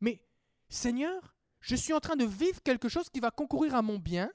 [0.00, 0.22] Mais
[0.68, 4.30] Seigneur, je suis en train de vivre quelque chose qui va concourir à mon bien.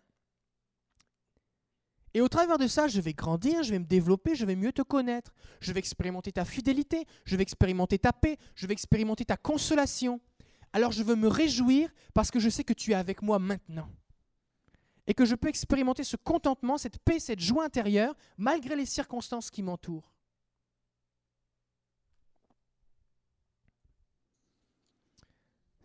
[2.18, 4.72] Et au travers de ça, je vais grandir, je vais me développer, je vais mieux
[4.72, 5.36] te connaître.
[5.60, 10.20] Je vais expérimenter ta fidélité, je vais expérimenter ta paix, je vais expérimenter ta consolation.
[10.74, 13.88] Alors je veux me réjouir parce que je sais que tu es avec moi maintenant.
[15.06, 19.52] Et que je peux expérimenter ce contentement, cette paix, cette joie intérieure, malgré les circonstances
[19.52, 20.12] qui m'entourent.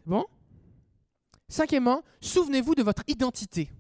[0.07, 0.25] Bon?
[1.51, 3.71] Cinquièmement, souvenez-vous de votre identité.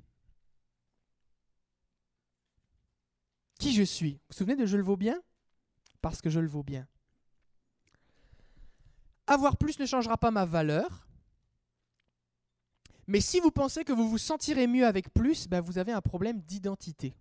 [3.62, 5.22] Qui je suis Vous vous souvenez de je le vaux bien?
[6.00, 6.88] Parce que je le vaux bien.
[9.28, 11.06] Avoir plus ne changera pas ma valeur.
[13.06, 16.00] Mais si vous pensez que vous vous sentirez mieux avec plus, ben vous avez un
[16.00, 17.14] problème d'identité.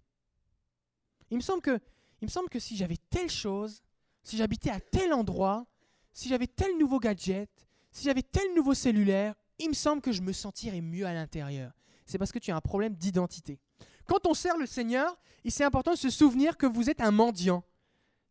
[1.29, 1.79] Il me semble que,
[2.21, 3.83] il me semble que si j'avais telle chose,
[4.23, 5.67] si j'habitais à tel endroit,
[6.11, 7.51] si j'avais tel nouveau gadget,
[7.91, 11.71] si j'avais tel nouveau cellulaire, il me semble que je me sentirais mieux à l'intérieur.
[12.07, 13.59] C'est parce que tu as un problème d'identité.
[14.05, 17.11] Quand on sert le Seigneur, il c'est important de se souvenir que vous êtes un
[17.11, 17.63] mendiant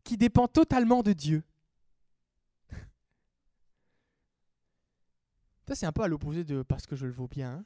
[0.04, 1.42] qui dépend totalement de Dieu.
[5.68, 7.52] Ça, c'est un peu à l'opposé de parce que je le vaux bien.
[7.52, 7.64] Hein.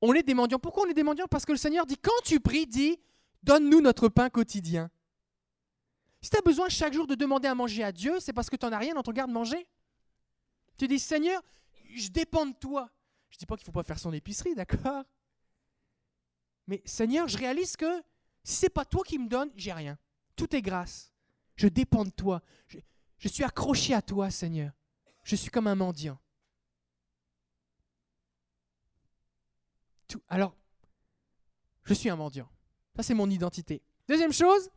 [0.00, 0.58] On est des mendiants.
[0.58, 1.26] Pourquoi on est des mendiants?
[1.30, 2.98] Parce que le Seigneur dit, quand tu pries, dis,
[3.42, 4.90] donne-nous notre pain quotidien.
[6.20, 8.56] Si tu as besoin chaque jour de demander à manger à Dieu, c'est parce que
[8.56, 9.66] tu n'en as rien dans ton garde-manger.
[10.76, 11.40] Tu dis, Seigneur,
[11.94, 12.90] je dépends de toi.
[13.30, 15.04] Je ne dis pas qu'il ne faut pas faire son épicerie, d'accord?
[16.66, 18.02] Mais Seigneur, je réalise que
[18.42, 19.98] si ce n'est pas toi qui me donnes, j'ai rien.
[20.36, 21.12] Tout est grâce.
[21.56, 22.42] Je dépends de toi.
[23.18, 24.72] Je, suis accroché à toi, Seigneur.
[25.22, 26.18] Je suis comme un mendiant.
[30.28, 30.54] Alors,
[31.84, 32.48] je suis un mendiant.
[32.94, 33.82] Ça, c'est mon identité.
[34.06, 34.70] Deuxième chose,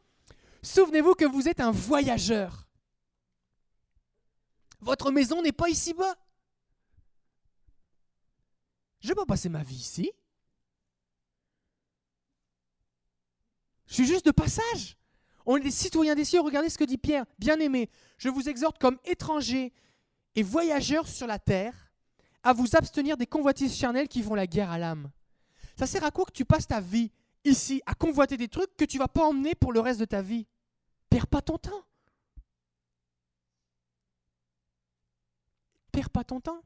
[0.64, 2.68] souvenez-vous que vous êtes un voyageur.
[4.80, 6.16] Votre maison n'est pas ici-bas.
[9.00, 10.12] Je ne vais pas passer ma vie ici.
[13.88, 14.98] Je suis juste de passage.
[15.46, 16.42] On est des citoyens des cieux.
[16.42, 17.26] Regardez ce que dit Pierre.
[17.40, 19.74] Bien-aimés, je vous exhorte comme étrangers
[20.36, 21.74] et voyageurs sur la terre
[22.44, 25.10] à vous abstenir des convoitises charnelles qui font la guerre à l'âme.
[25.78, 27.12] Ça sert à quoi que tu passes ta vie
[27.44, 30.22] ici à convoiter des trucs que tu vas pas emmener pour le reste de ta
[30.22, 30.48] vie?
[31.10, 31.84] Perds pas ton temps.
[35.92, 36.62] Perds pas ton temps.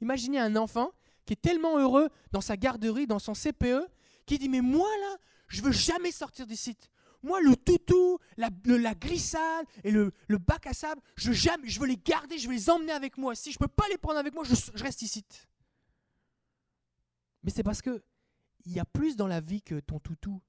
[0.00, 0.92] Imaginez un enfant
[1.30, 3.86] qui est tellement heureux dans sa garderie, dans son CPE,
[4.26, 5.16] qui dit Mais moi là,
[5.46, 6.90] je veux jamais sortir du site.
[7.22, 11.78] Moi, le toutou, la, la glissade et le, bac à sable, je veux, jamais, je
[11.78, 13.36] veux les garder, je veux les emmener avec moi.
[13.36, 15.24] Si je ne peux pas les prendre avec moi, je, je reste ici.
[17.44, 18.02] Mais c'est parce que
[18.64, 20.42] il y a plus dans la vie que ton toutou.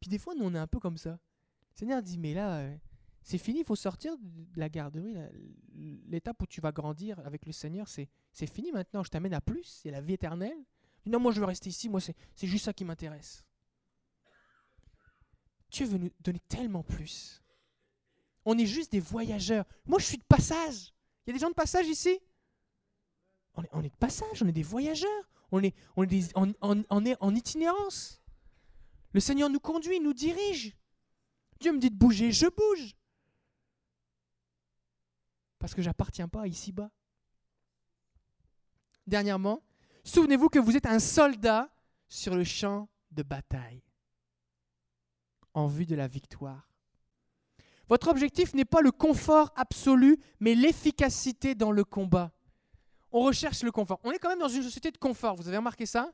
[0.00, 1.10] Puis des fois, nous, on est un peu comme ça.
[1.10, 2.76] Le Seigneur dit, mais là, euh,
[3.22, 5.14] c'est fini, il faut sortir de la garderie.
[6.08, 9.02] L'étape où tu vas grandir avec le Seigneur, c'est fini maintenant.
[9.02, 10.56] Je t'amène à plus, c'est la vie éternelle.
[11.06, 13.44] Non, moi je veux rester ici, moi c'est juste ça qui m'intéresse.
[15.70, 17.42] Dieu veut nous donner tellement plus.
[18.44, 19.64] On est juste des voyageurs.
[19.84, 20.94] Moi je suis de passage.
[21.26, 22.18] Il y a des gens de passage ici?
[23.54, 25.30] On est, de passage, on est des voyageurs.
[25.52, 28.22] On est, on est, on est en itinérance.
[29.12, 30.76] Le Seigneur nous conduit, nous dirige.
[31.60, 32.96] Dieu me dit de bouger, je bouge.
[35.60, 36.90] Parce que j'appartiens pas ici-bas.
[39.06, 39.62] Dernièrement,
[40.02, 41.70] souvenez-vous que vous êtes un soldat
[42.08, 43.84] sur le champ de bataille
[45.54, 46.68] en vue de la victoire.
[47.88, 52.32] Votre objectif n'est pas le confort absolu, mais l'efficacité dans le combat.
[53.12, 54.00] On recherche le confort.
[54.04, 55.34] On est quand même dans une société de confort.
[55.34, 56.12] Vous avez remarqué ça?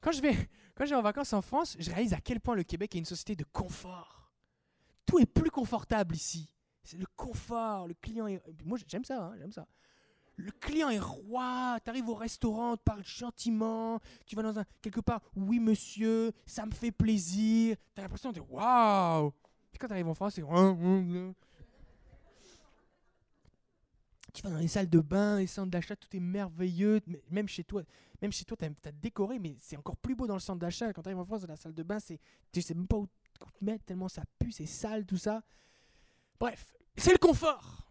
[0.00, 2.94] Quand je vais, quand en vacances en France, je réalise à quel point le Québec
[2.94, 4.32] est une société de confort.
[5.04, 6.50] Tout est plus confortable ici.
[6.86, 8.40] C'est le confort, le client est...
[8.64, 9.66] Moi, j'aime ça, hein, j'aime ça.
[10.36, 14.64] Le client est roi, tu arrives au restaurant, tu parles gentiment, tu vas dans un
[14.82, 17.76] quelque part, oui monsieur, ça me fait plaisir.
[17.94, 19.32] Tu as l'impression de waouh.
[19.72, 20.42] Puis quand tu arrives en France, c'est
[24.32, 27.00] tu vas dans les salles de bain, les centres d'achat, tout est merveilleux.
[27.30, 27.82] Même chez toi,
[28.20, 30.92] même chez toi, tu as, décoré, mais c'est encore plus beau dans le centre d'achat.
[30.92, 32.20] Quand tu arrives en France, dans la salle de bain, c'est,
[32.52, 35.42] tu sais même pas où te mettre tellement ça pue, c'est sale, tout ça.
[36.38, 37.88] Bref, c'est le confort.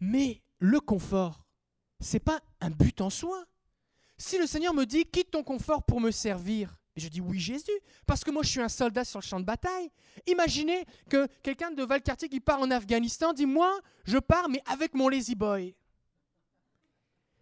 [0.00, 1.46] Mais le confort,
[2.00, 3.44] c'est pas un but en soi.
[4.18, 7.38] Si le Seigneur me dit quitte ton confort pour me servir, et je dis oui
[7.38, 9.90] Jésus, parce que moi je suis un soldat sur le champ de bataille.
[10.26, 14.94] Imaginez que quelqu'un de Valcartier qui part en Afghanistan dit moi je pars mais avec
[14.94, 15.74] mon lazy boy.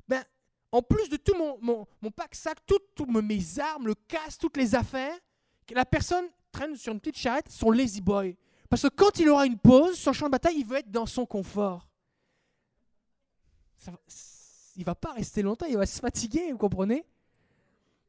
[0.09, 0.25] Ben,
[0.73, 4.75] en plus de tout mon, mon, mon pack-sac, toutes mes armes, le casque, toutes les
[4.75, 5.17] affaires,
[5.71, 8.37] la personne traîne sur une petite charrette son lazy boy.
[8.71, 10.91] Parce que quand il aura une pause sur le champ de bataille, il veut être
[10.91, 11.89] dans son confort.
[13.77, 13.93] Ça,
[14.77, 17.05] il va pas rester longtemps, il va se fatiguer, vous comprenez?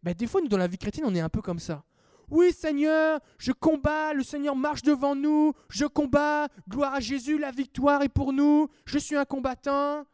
[0.01, 1.83] Ben, Des fois, nous, dans la vie chrétienne, on est un peu comme ça.
[2.29, 7.51] Oui, Seigneur, je combats, le Seigneur marche devant nous, je combats, gloire à Jésus, la
[7.51, 10.05] victoire est pour nous, je suis un combattant.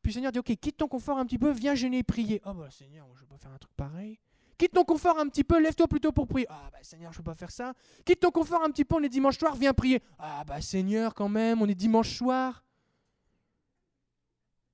[0.00, 2.40] Puis le Seigneur dit, ok, quitte ton confort un petit peu, viens gêner et prier.
[2.46, 4.18] Oh bah Seigneur, je ne vais pas faire un truc pareil.
[4.62, 6.46] Quitte ton confort un petit peu, lève-toi plutôt pour prier.
[6.48, 7.74] Ah bah Seigneur, je peux pas faire ça.
[8.04, 10.00] Quitte ton confort un petit peu, on est dimanche soir, viens prier.
[10.20, 12.64] Ah bah Seigneur, quand même, on est dimanche soir.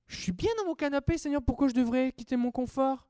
[0.05, 3.09] Je suis bien dans mon canapé, Seigneur, pourquoi je devrais quitter mon confort?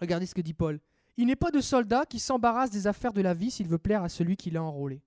[0.00, 0.78] Regardez ce que dit Paul.
[1.16, 4.04] Il n'est pas de soldat qui s'embarrasse des affaires de la vie s'il veut plaire
[4.04, 5.02] à celui qui l'a enrôlé.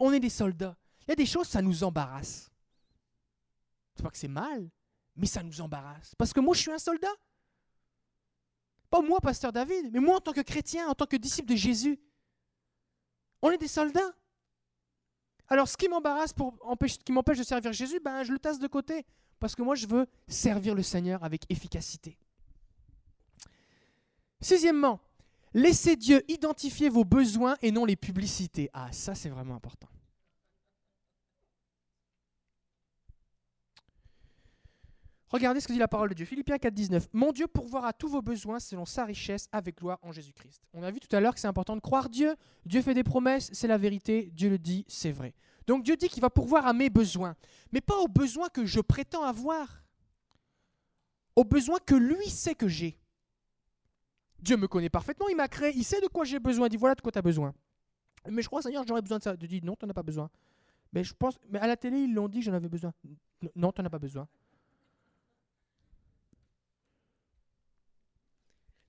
[0.00, 0.76] On est des soldats.
[1.06, 2.50] Il y a des choses, ça nous embarrasse.
[3.94, 4.68] C'est pas que c'est mal,
[5.14, 6.16] mais ça nous embarrasse.
[6.16, 7.06] Parce que moi, je suis un soldat.
[8.90, 11.56] Pas moi, pasteur David, mais moi en tant que chrétien, en tant que disciple de
[11.56, 11.98] Jésus.
[13.40, 14.14] On est des soldats.
[15.48, 18.58] Alors, ce qui m'embarrasse, pour empêcher, qui m'empêche de servir Jésus, ben, je le tasse
[18.58, 19.06] de côté.
[19.38, 22.18] Parce que moi, je veux servir le Seigneur avec efficacité.
[24.40, 25.00] Sixièmement,
[25.54, 28.70] laissez Dieu identifier vos besoins et non les publicités.
[28.72, 29.88] Ah, ça, c'est vraiment important.
[35.30, 36.26] Regardez ce que dit la parole de Dieu.
[36.26, 37.08] Philippiens 4, 19.
[37.12, 40.60] Mon Dieu pourvoira à tous vos besoins selon sa richesse avec gloire en Jésus-Christ.
[40.74, 42.34] On a vu tout à l'heure que c'est important de croire Dieu.
[42.66, 44.30] Dieu fait des promesses, c'est la vérité.
[44.34, 45.34] Dieu le dit, c'est vrai.
[45.68, 47.36] Donc Dieu dit qu'il va pourvoir à mes besoins,
[47.70, 49.84] mais pas aux besoins que je prétends avoir,
[51.36, 52.98] aux besoins que lui sait que j'ai.
[54.40, 56.76] Dieu me connaît parfaitement, il m'a créé, il sait de quoi j'ai besoin, il dit
[56.76, 57.54] voilà de quoi tu as besoin.
[58.28, 59.36] Mais je crois, Seigneur, j'aurais besoin de ça.
[59.36, 60.28] Dieu dit non, tu n'en as pas besoin.
[60.92, 62.92] Mais je pense, mais à la télé, ils l'ont dit, j'en avais besoin.
[63.54, 64.26] Non, tu n'en as pas besoin.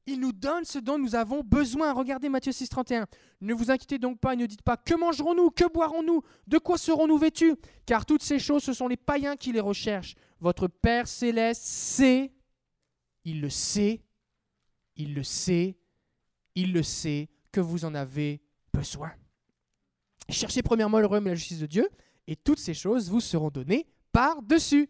[0.07, 1.93] Il nous donne ce dont nous avons besoin.
[1.93, 3.05] Regardez Matthieu 6, 31.
[3.41, 6.77] Ne vous inquiétez donc pas et ne dites pas que mangerons-nous, que boirons-nous, de quoi
[6.77, 7.55] serons-nous vêtus?
[7.85, 10.15] Car toutes ces choses, ce sont les païens qui les recherchent.
[10.39, 12.33] Votre Père céleste sait,
[13.25, 14.01] il le sait,
[14.95, 15.77] il le sait,
[16.55, 18.41] il le sait que vous en avez
[18.73, 19.11] besoin.
[20.29, 21.89] Cherchez premièrement le royaume et la justice de Dieu,
[22.25, 24.89] et toutes ces choses vous seront données par-dessus.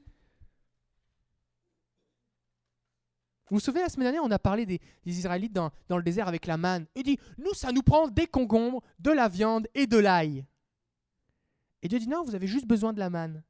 [3.52, 6.46] Vous vous souvenez, la semaine dernière, on a parlé des, Israélites dans, le désert avec
[6.46, 6.88] la manne.
[6.96, 10.46] Il dit, nous, ça nous prend des concombres, de la viande et de l'ail.
[11.82, 13.44] Et Dieu dit, non, vous avez juste besoin de la manne.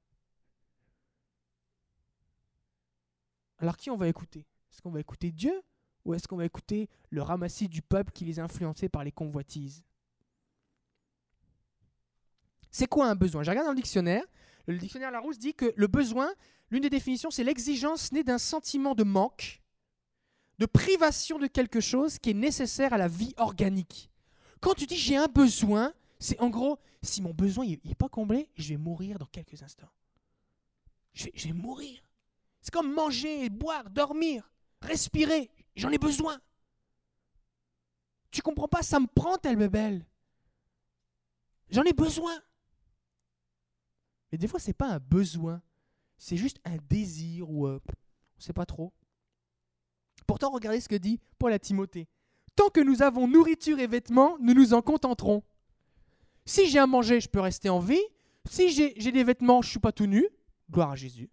[3.60, 4.48] Alors qui on va écouter?
[4.72, 5.62] Est-ce qu'on va écouter Dieu
[6.04, 9.12] ou est-ce qu'on va écouter le ramassis du peuple qui les a influencés par les
[9.12, 9.84] convoitises?
[12.72, 13.44] C'est quoi un besoin?
[13.44, 14.24] J'ai regardé dans le dictionnaire.
[14.66, 16.34] Le dictionnaire Larousse dit que le besoin,
[16.72, 19.61] l'une des définitions, c'est l'exigence née d'un sentiment de manque
[20.62, 24.12] de privation de quelque chose qui est nécessaire à la vie organique.
[24.60, 28.48] Quand tu dis j'ai un besoin, c'est en gros, si mon besoin n'est pas comblé,
[28.56, 29.90] je vais mourir dans quelques instants.
[31.14, 32.00] Je vais, mourir.
[32.62, 34.54] C'est comme manger, boire, dormir,
[34.84, 35.50] respirer.
[35.76, 36.40] J'en ai besoin.
[38.30, 40.06] Tu comprends pas, ça me prend telle belle.
[41.72, 42.40] J'en ai besoin.
[44.32, 45.60] Mais des fois, ce n'est pas un besoin.
[46.20, 48.94] C'est juste un désir ou euh, on ne sait pas trop.
[50.32, 52.08] Pourtant, regardez ce que dit Paul à Timothée.
[52.56, 55.44] tant que nous avons nourriture et vêtements, nous nous en contenterons.
[56.46, 58.00] Si j'ai à manger, je peux rester en vie.
[58.50, 60.26] Si j'ai des vêtements, je ne suis pas tout nu.
[60.72, 61.30] Gloire à Jésus.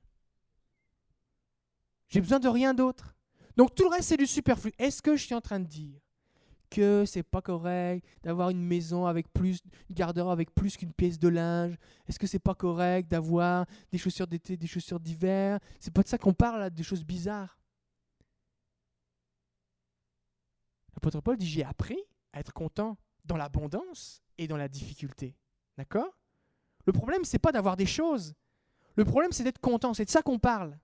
[2.09, 3.14] J'ai besoin de rien d'autre.
[3.57, 4.72] Donc tout le reste, c'est du superflu.
[4.80, 6.01] Est-ce que je suis en train de dire
[6.68, 11.20] que c'est pas correct d'avoir une maison avec plus, une garde-robe avec plus qu'une pièce
[11.20, 11.76] de linge?
[12.09, 15.61] Est-ce que c'est pas correct d'avoir des chaussures d'été, des chaussures d'hiver?
[15.78, 17.55] C'est pas de ça qu'on parle, là, des choses bizarres.
[20.99, 25.36] L'apôtre Paul dit J'ai appris à être content dans l'abondance et dans la difficulté.
[25.76, 26.12] D'accord?
[26.86, 28.34] Le problème, c'est pas d'avoir des choses.
[28.96, 29.94] Le problème, c'est d'être content.
[29.94, 30.76] C'est de ça qu'on parle.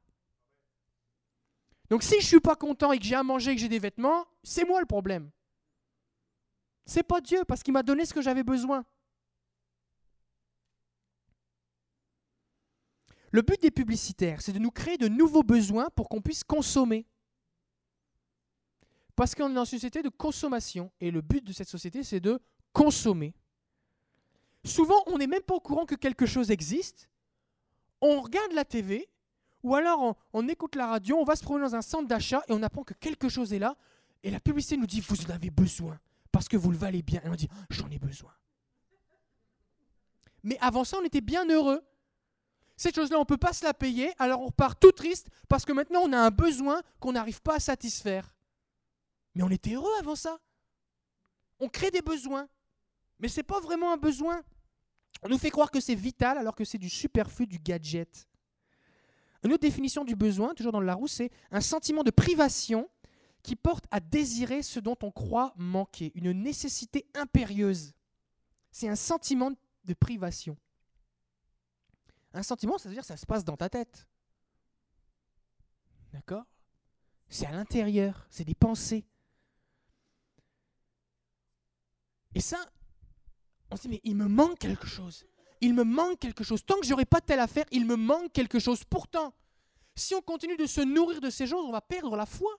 [1.90, 3.80] Donc si je suis pas content et que j'ai à manger et que j'ai des
[3.80, 5.32] vêtements, c'est moi le problème.
[6.86, 8.84] C'est pas Dieu parce qu'il m'a donné ce que j'avais besoin.
[13.32, 17.04] Le but des publicitaires, c'est de nous créer de nouveaux besoins pour qu'on puisse consommer.
[19.16, 22.20] Parce qu'on est dans une société de consommation et le but de cette société, c'est
[22.20, 22.40] de
[22.72, 23.34] consommer.
[24.64, 27.08] Souvent, on n'est même pas au courant que quelque chose existe.
[28.00, 29.08] On regarde la TV
[29.62, 32.52] ou alors on, écoute la radio, on va se promener dans un centre d'achat et
[32.52, 33.76] on apprend que quelque chose est là
[34.22, 35.98] et la publicité nous dit vous en avez besoin
[36.32, 37.20] parce que vous le valez bien.
[37.24, 38.32] Et on dit j'en ai besoin.
[40.42, 41.82] Mais avant ça, on était bien heureux.
[42.76, 45.64] Cette chose-là, on ne peut pas se la payer, alors on repart tout triste parce
[45.64, 48.33] que maintenant on a un besoin qu'on n'arrive pas à satisfaire.
[49.34, 50.38] Mais on était heureux avant ça.
[51.60, 52.48] On crée des besoins.
[53.18, 54.42] Mais ce n'est pas vraiment un besoin.
[55.22, 58.28] On nous fait croire que c'est vital alors que c'est du superflu, du gadget.
[59.42, 62.88] Une autre définition du besoin, toujours dans le Larousse, c'est un sentiment de privation
[63.42, 67.92] qui porte à désirer ce dont on croit manquer, une nécessité impérieuse.
[68.70, 69.52] C'est un sentiment
[69.84, 70.56] de privation.
[72.32, 74.06] Un sentiment, ça veut dire que ça se passe dans ta tête.
[76.12, 76.44] D'accord?
[77.28, 79.06] C'est à l'intérieur, c'est des pensées.
[82.34, 82.58] Et ça,
[83.70, 85.26] on se dit, mais il me manque quelque chose.
[85.60, 86.64] Il me manque quelque chose.
[86.64, 88.84] Tant que j'aurai pas telle affaire, il me manque quelque chose.
[88.84, 89.32] Pourtant,
[89.94, 92.50] si on continue de se nourrir de ces choses, on va perdre la foi.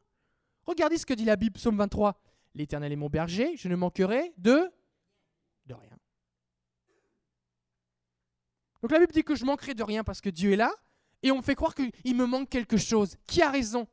[0.66, 2.20] Regardez ce que dit la Bible, psaume 23.
[2.56, 4.72] L'Éternel est mon berger, je ne manquerai de
[5.66, 5.98] de rien.
[8.82, 10.72] Donc la Bible dit que je manquerai de rien parce que Dieu est là,
[11.24, 13.16] et on fait croire qu'il me manque quelque chose.
[13.26, 13.88] Qui a raison?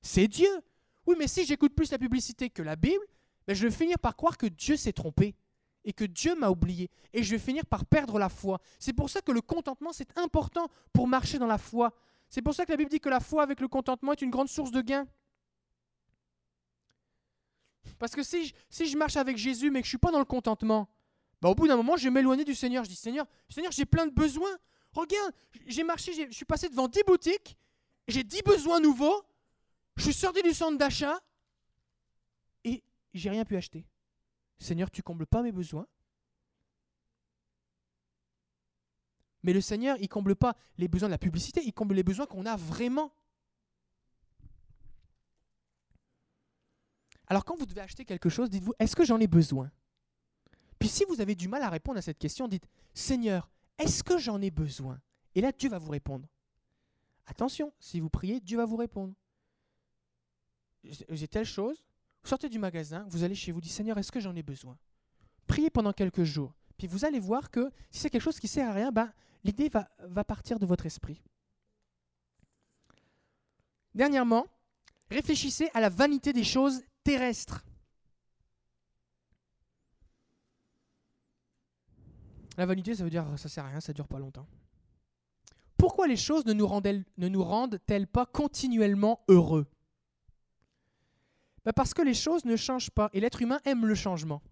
[0.00, 0.50] C'est Dieu.
[1.06, 3.04] Oui, mais si j'écoute plus la publicité que la Bible,
[3.48, 5.34] je vais finir par croire que Dieu s'est trompé
[5.84, 8.60] et que Dieu m'a oublié et je vais finir par perdre la foi.
[8.78, 11.92] C'est pour ça que le contentement, c'est important pour marcher dans la foi.
[12.28, 14.30] C'est pour ça que la Bible dit que la foi avec le contentement est une
[14.30, 15.06] grande source de gain.
[17.98, 20.24] Parce que si je, marche avec Jésus mais que je ne suis pas dans le
[20.24, 20.88] contentement,
[21.40, 22.84] ben au bout d'un moment, je vais m'éloigner du Seigneur.
[22.84, 24.56] Je dis, Seigneur, Seigneur j'ai plein de besoins.
[24.92, 25.32] Regarde,
[25.66, 27.56] j'ai marché, je suis passé devant 10 boutiques,
[28.08, 29.22] j'ai 10 besoins nouveaux,
[29.96, 31.18] je suis sorti du centre d'achat
[33.14, 33.86] j'ai rien pu acheter.
[34.58, 35.86] Seigneur, tu combles pas mes besoins.
[39.42, 42.26] Mais le Seigneur, il comble pas les besoins de la publicité, il comble les besoins
[42.26, 43.12] qu'on a vraiment.
[47.26, 49.70] Alors quand vous devez acheter quelque chose, dites-vous, est-ce que j'en ai besoin?
[50.78, 54.18] Puis si vous avez du mal à répondre à cette question, dites, Seigneur, est-ce que
[54.18, 55.00] j'en ai besoin?
[55.34, 56.28] Et là, Dieu va vous répondre.
[57.26, 59.14] Attention, si vous priez, Dieu va vous répondre.
[60.84, 61.84] J'ai telle chose,
[62.22, 64.78] vous sortez du magasin, vous allez chez vous, dites Seigneur, est-ce que j'en ai besoin?
[65.46, 66.54] Priez pendant quelques jours.
[66.78, 69.12] Puis vous allez voir que si c'est quelque chose qui sert à rien, ben,
[69.44, 71.20] l'idée va, va partir de votre esprit.
[73.94, 74.46] Dernièrement,
[75.10, 77.64] réfléchissez à la vanité des choses terrestres.
[82.56, 84.46] La vanité, ça veut dire ça sert à rien, ça dure pas longtemps.
[85.76, 89.66] Pourquoi les choses ne nous rendent-elles pas continuellement heureux?
[91.64, 94.42] Bah, parce que les choses ne changent pas et l'être humain aime le changement.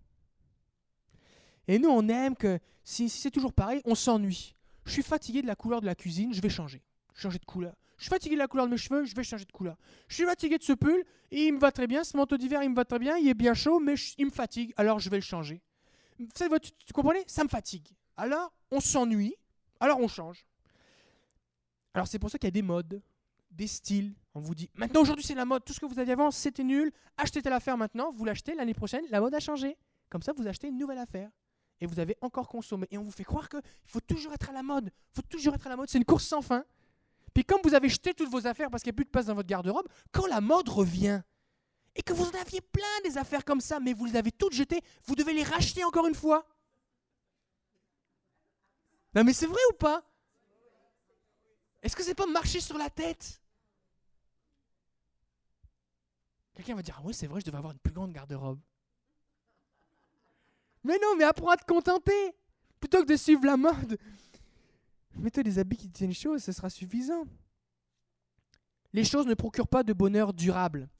[1.69, 4.55] Et nous, on aime que si, c'est toujours pareil, on s'ennuie.
[4.85, 6.83] Je suis fatigué de la couleur de la cuisine, je vais changer.
[7.15, 7.75] Changer de couleur.
[7.97, 9.77] Je suis fatigué de la couleur de mes cheveux, je vais changer de couleur.
[10.09, 12.63] Je suis fatigué de ce pull, et il me va très bien, ce manteau d'hiver,
[12.63, 15.11] il me va très bien, il est bien chaud, mais il me fatigue, alors je
[15.11, 15.61] vais le changer.
[16.19, 16.27] Tu,
[16.87, 17.87] tu comprenez Ça me fatigue.
[18.17, 19.35] Alors, on s'ennuie,
[19.81, 20.47] alors on change.
[21.95, 23.03] Alors c'est pour ça qu'il y a des modes,
[23.51, 26.12] des styles, on vous dit, maintenant aujourd'hui c'est la mode, tout ce que vous aviez
[26.12, 29.76] avant c'était nul, achetez telle affaire maintenant, vous l'achetez, l'année prochaine la mode a changé.
[30.09, 31.31] Comme ça vous achetez une nouvelle affaire.
[31.81, 32.87] Et vous avez encore consommé.
[32.91, 34.91] Et on vous fait croire qu'il faut toujours être à la mode.
[35.12, 35.89] Il faut toujours être à la mode.
[35.89, 36.64] C'est une course sans fin.
[37.33, 39.26] Puis comme vous avez jeté toutes vos affaires parce qu'il n'y a plus de place
[39.26, 41.22] dans votre garde-robe, quand la mode revient,
[41.97, 44.53] et que vous en aviez plein des affaires comme ça, mais vous les avez toutes
[44.53, 46.47] jetées, vous devez les racheter encore une fois.
[49.14, 50.05] Non mais c'est vrai ou pas?
[51.83, 53.41] Est-ce que c'est pas marcher sur la tête?
[56.61, 58.61] Quelqu'un va dire Ah oui, c'est vrai, je devais avoir une plus grande garde-robe.
[60.85, 62.35] Mais non, mais apprends à te contenter.
[62.79, 63.99] Plutôt que de suivre la mode,
[65.15, 67.25] mets-toi des habits qui tiennent chaud, ce sera suffisant.
[68.93, 70.91] Les choses ne procurent pas de bonheur durable.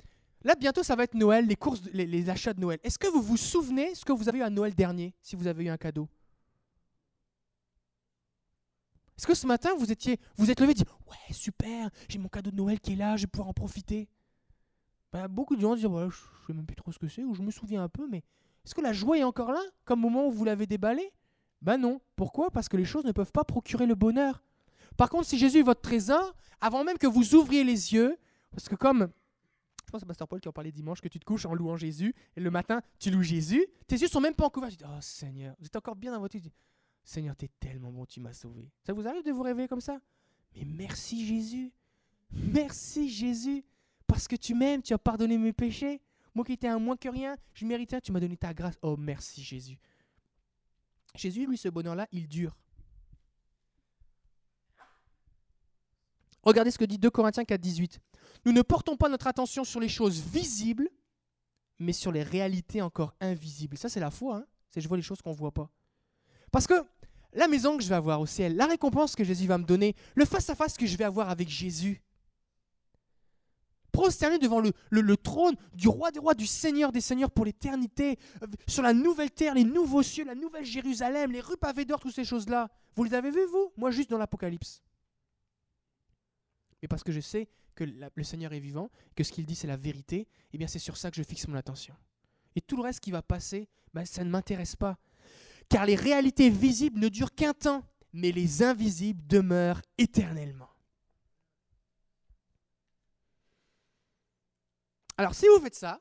[0.45, 2.79] Là, bientôt, ça va être Noël, les courses, les, les achats de Noël.
[2.83, 5.47] Est-ce que vous vous souvenez ce que vous avez eu à Noël dernier, si vous
[5.47, 6.09] avez eu un cadeau?
[9.19, 12.31] Est-ce que ce matin, vous étiez, vous êtes levé et dit Ouais, super, j'ai mon
[12.31, 14.09] cadeau de Noël qui est là, je vais pouvoir en profiter
[15.13, 17.35] ben, Beaucoup de gens disent ouais, Je sais même plus trop ce que c'est, ou
[17.35, 18.23] je me souviens un peu, mais
[18.65, 21.13] est-ce que la joie est encore là, comme au moment où vous l'avez déballé
[21.63, 22.01] Ben non.
[22.17, 22.51] Pourquoi?
[22.51, 24.43] Parce que les choses ne peuvent pas procurer le bonheur.
[24.97, 28.19] Par contre, si Jésus est votre trésor, avant même que vous ouvriez les yeux,
[28.51, 29.09] parce que comme,
[29.87, 31.77] je pense c'est Pasteur Paul qui en parlait dimanche, que tu te couches en louant
[31.77, 34.85] Jésus, et le matin, tu loues Jésus, tes yeux sont même pas en Tu dis,
[34.85, 36.53] oh Seigneur, vous êtes encore bien dans votre vie.
[37.03, 38.71] Seigneur, tu es tellement bon, tu m'as sauvé.
[38.85, 39.99] Ça vous arrive de vous réveiller comme ça?
[40.55, 41.73] Mais merci Jésus.
[42.31, 43.65] Merci Jésus.
[44.11, 46.01] Parce que tu m'aimes, tu as pardonné mes péchés.
[46.35, 48.77] Moi qui étais un moins que rien, je méritais, tu m'as donné ta grâce.
[48.83, 49.79] Oh, merci Jésus.
[51.15, 52.57] Jésus, lui, ce bonheur-là, il dure.
[56.43, 58.01] Regardez ce que dit 2 Corinthiens 4, 18.
[58.47, 60.89] Nous ne portons pas notre attention sur les choses visibles,
[61.79, 63.77] mais sur les réalités encore invisibles.
[63.77, 64.39] Ça, c'est la foi.
[64.39, 65.71] Hein c'est je vois les choses qu'on ne voit pas.
[66.51, 66.85] Parce que
[67.33, 69.95] la maison que je vais avoir au ciel, la récompense que Jésus va me donner,
[70.17, 72.03] le face-à-face que je vais avoir avec Jésus,
[73.91, 78.47] prosterné devant le, trône du roi des rois, du Seigneur des seigneurs pour l'éternité, euh,
[78.67, 82.15] sur la nouvelle terre, les nouveaux cieux, la nouvelle Jérusalem, les rues pavées d'or, toutes
[82.15, 82.69] ces choses-là.
[82.97, 83.73] Vous les avez vues, vous?
[83.77, 84.83] Moi, juste dans l'Apocalypse.
[86.83, 89.67] Mais parce que je sais que le Seigneur est vivant, que ce qu'il dit, c'est
[89.67, 91.95] la vérité, eh bien, c'est sur ça que je fixe mon attention.
[92.57, 94.99] Et tout le reste qui va passer, ben, ça ne m'intéresse pas.
[95.69, 100.69] Car les réalités visibles ne durent qu'un temps, mais les invisibles demeurent éternellement.
[105.21, 106.01] Alors si vous faites ça,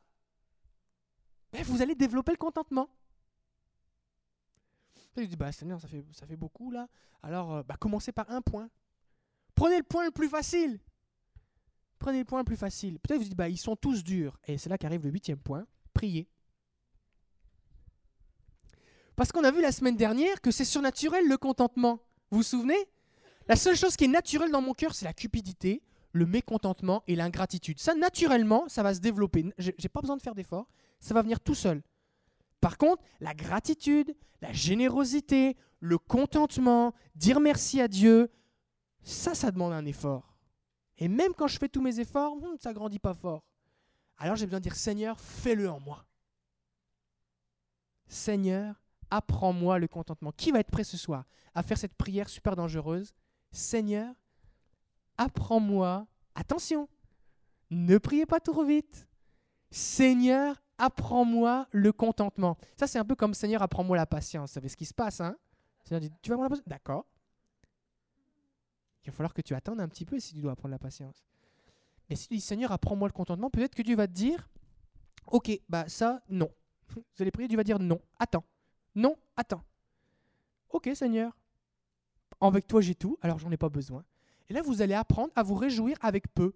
[1.51, 2.89] ben, vous allez développer le contentement.
[5.17, 6.87] Vous dites, bah, Seigneur, ça fait, beaucoup là.
[7.21, 8.69] Alors, euh, bah, commencez par un point.
[9.55, 10.79] Prenez le point le plus facile.
[11.97, 12.97] Prenez le point le plus facile.
[12.99, 14.39] Peut-être vous dites, bah, ils sont tous durs.
[14.47, 16.29] Et c'est là qu'arrive le huitième point, prier.
[19.17, 21.99] Parce qu'on a vu la semaine dernière que c'est surnaturel le contentement.
[22.31, 22.87] Vous vous souvenez?
[23.49, 27.15] La seule chose qui est naturelle dans mon cœur, c'est la cupidité, le mécontentement et
[27.15, 27.79] l'ingratitude.
[27.79, 29.53] Ça, naturellement, ça va se développer.
[29.57, 30.67] Je n'ai pas besoin de faire d'efforts.
[30.99, 31.81] Ça va venir tout seul.
[32.61, 38.31] Par contre, la gratitude, la générosité, le contentement, dire merci à Dieu,
[39.01, 40.35] ça, ça demande un effort.
[40.97, 43.43] Et même quand je fais tous mes efforts, hmm, ça grandit pas fort.
[44.17, 46.05] Alors j'ai besoin de dire, Seigneur, fais-le en moi.
[48.07, 48.75] Seigneur,
[49.09, 50.33] apprends-moi le contentement.
[50.33, 53.13] Qui va être prêt ce soir à faire cette prière super dangereuse?
[53.51, 54.13] Seigneur,
[55.19, 56.87] apprends-moi, attention,
[57.69, 59.07] ne priez pas trop vite.
[59.69, 62.57] Seigneur, apprends-moi le contentement.
[62.77, 64.49] Ça, c'est un peu comme Seigneur, apprends-moi la patience.
[64.49, 65.37] Vous savez ce qui se passe, hein?
[65.83, 67.05] Seigneur dit, tu vas apprendre la patience D'accord.
[69.03, 71.23] Il va falloir que tu attendes un petit peu si tu dois apprendre la patience.
[72.09, 74.49] Mais si tu dis, Seigneur, apprends-moi le contentement, peut-être que Dieu va te dire,
[75.27, 76.49] ok, bah ça, non.
[76.95, 78.45] Vous allez prier, Dieu va dire, non, attends.
[78.95, 79.63] Non, attends.
[80.69, 81.37] Ok, Seigneur.
[82.41, 84.05] Avec toi, j'ai tout, alors j'en ai pas besoin.
[84.49, 86.53] Et là, vous allez apprendre à vous réjouir avec peu.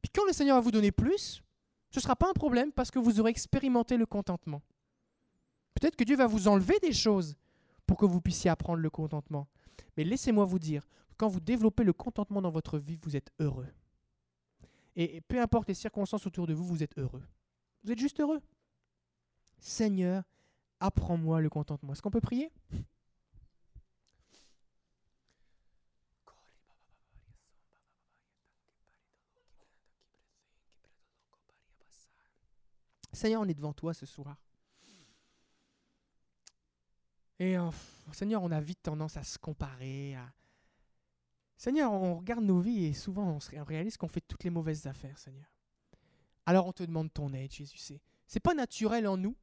[0.00, 1.42] Puis quand le Seigneur va vous donner plus,
[1.90, 4.62] ce ne sera pas un problème parce que vous aurez expérimenté le contentement.
[5.74, 7.36] Peut-être que Dieu va vous enlever des choses
[7.86, 9.48] pour que vous puissiez apprendre le contentement.
[9.96, 10.86] Mais laissez-moi vous dire,
[11.16, 13.66] quand vous développez le contentement dans votre vie, vous êtes heureux.
[14.96, 17.22] Et peu importe les circonstances autour de vous, vous êtes heureux.
[17.82, 18.40] Vous êtes juste heureux.
[19.58, 20.22] Seigneur,
[20.80, 21.92] apprends-moi le contentement.
[21.92, 22.50] Est-ce qu'on peut prier?
[33.14, 34.36] Seigneur, on est devant toi ce soir.
[37.38, 37.70] Et euh,
[38.12, 40.16] Seigneur, on a vite tendance à se comparer.
[41.56, 45.18] Seigneur, on regarde nos vies et souvent on, réalise qu'on fait toutes les mauvaises affaires,
[45.18, 45.46] Seigneur.
[46.46, 47.78] Alors on te demande ton aide, Jésus.
[47.78, 49.34] C'est, c'est pas naturel en nous.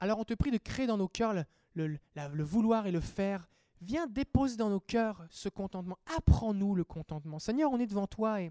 [0.00, 1.32] Alors on te prie de créer dans nos cœurs
[1.74, 3.48] le, le vouloir et le faire.
[3.80, 5.98] Viens déposer dans nos cœurs ce contentement.
[6.16, 7.38] Apprends-nous le contentement.
[7.38, 8.48] Seigneur, on est devant toi et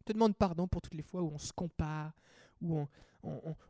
[0.00, 2.12] on te demande pardon pour toutes les fois où on se compare,
[2.60, 2.88] où on,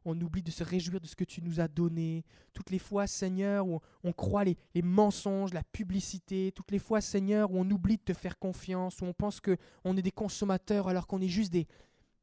[0.04, 2.24] on, oublie de se réjouir de ce que tu nous as donné.
[2.52, 6.52] Toutes les fois, Seigneur, où on, croit les, mensonges, la publicité.
[6.54, 9.96] Toutes les fois, Seigneur, où on oublie de te faire confiance, où on pense qu'on
[9.96, 11.66] est des consommateurs alors qu'on est juste des,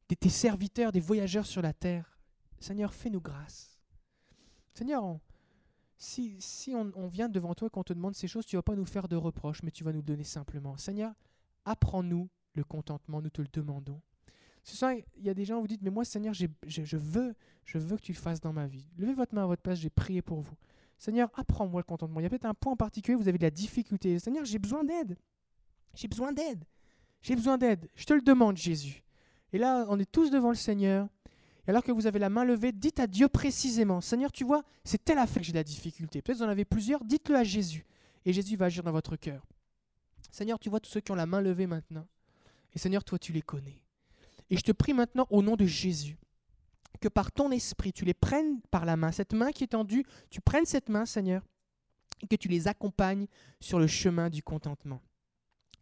[0.09, 2.17] des, tes serviteurs, des voyageurs sur la terre.
[2.59, 3.79] Seigneur, fais-nous grâce.
[4.73, 5.19] Seigneur,
[5.97, 8.59] si, si on, on, vient devant toi et qu'on te demande ces choses, tu ne
[8.59, 10.77] vas pas nous faire de reproches, mais tu vas nous donner simplement.
[10.77, 11.13] Seigneur,
[11.65, 14.01] apprends-nous le contentement, nous te le demandons.
[14.63, 16.47] Ce soir, il y a des gens, vous dites, mais moi, Seigneur, je,
[16.97, 17.35] veux,
[17.65, 18.85] je veux que tu le fasses dans ma vie.
[18.97, 20.55] Levez votre main à votre place, j'ai prié pour vous.
[20.97, 22.19] Seigneur, apprends-moi le contentement.
[22.21, 24.17] Il y a peut-être un point en particulier, vous avez de la difficulté.
[24.19, 25.17] Seigneur, j'ai besoin d'aide.
[25.93, 26.63] J'ai besoin d'aide.
[27.21, 27.89] J'ai besoin d'aide.
[27.95, 29.03] Je te le demande, Jésus.
[29.51, 31.09] Et là, on est tous devant le Seigneur.
[31.67, 34.63] Et alors que vous avez la main levée, dites à Dieu précisément, Seigneur, tu vois,
[34.83, 36.21] c'est telle affaire que j'ai de la difficulté.
[36.21, 37.85] Peut-être vous en avez plusieurs, dites-le à Jésus.
[38.25, 39.45] Et Jésus va agir dans votre cœur.
[40.31, 42.07] Seigneur, tu vois tous ceux qui ont la main levée maintenant.
[42.73, 43.82] Et Seigneur, toi, tu les connais.
[44.49, 46.17] Et je te prie maintenant au nom de Jésus
[47.03, 50.05] que par ton esprit, tu les prennes par la main, cette main qui est tendue,
[50.29, 51.43] tu prennes cette main, Seigneur,
[52.21, 53.27] et que tu les accompagnes
[53.59, 55.01] sur le chemin du contentement.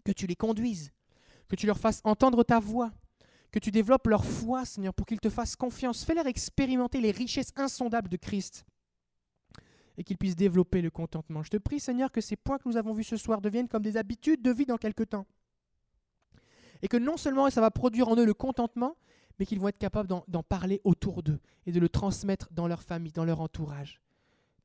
[0.03, 0.91] Que tu les conduises,
[1.47, 2.91] que tu leur fasses entendre ta voix,
[3.51, 6.03] que tu développes leur foi, Seigneur, pour qu'ils te fassent confiance.
[6.03, 8.65] Fais-leur expérimenter les richesses insondables de Christ
[9.97, 11.43] et qu'ils puissent développer le contentement.
[11.43, 13.83] Je te prie, Seigneur, que ces points que nous avons vus ce soir deviennent comme
[13.83, 15.27] des habitudes de vie dans quelque temps
[16.81, 18.95] et que non seulement ça va produire en eux le contentement,
[19.39, 22.83] mais qu'ils vont être capables d'en parler autour d'eux et de le transmettre dans leur
[22.83, 24.01] famille, dans leur entourage.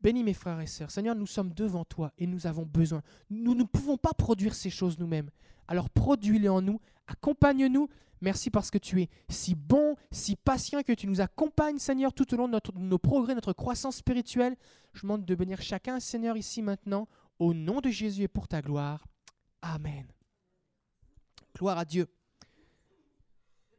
[0.00, 0.90] Bénis mes frères et sœurs.
[0.90, 3.02] Seigneur, nous sommes devant toi et nous avons besoin.
[3.30, 5.30] Nous ne pouvons pas produire ces choses nous-mêmes.
[5.68, 7.88] Alors produis-les en nous, accompagne-nous.
[8.20, 12.32] Merci parce que tu es si bon, si patient, que tu nous accompagnes, Seigneur, tout
[12.34, 14.56] au long de, nos progrès, notre croissance spirituelle.
[14.92, 17.08] Je demande de bénir chacun, Seigneur, ici maintenant,
[17.38, 19.06] au nom de Jésus et pour ta gloire.
[19.60, 20.06] Amen.
[21.56, 22.06] Gloire à Dieu.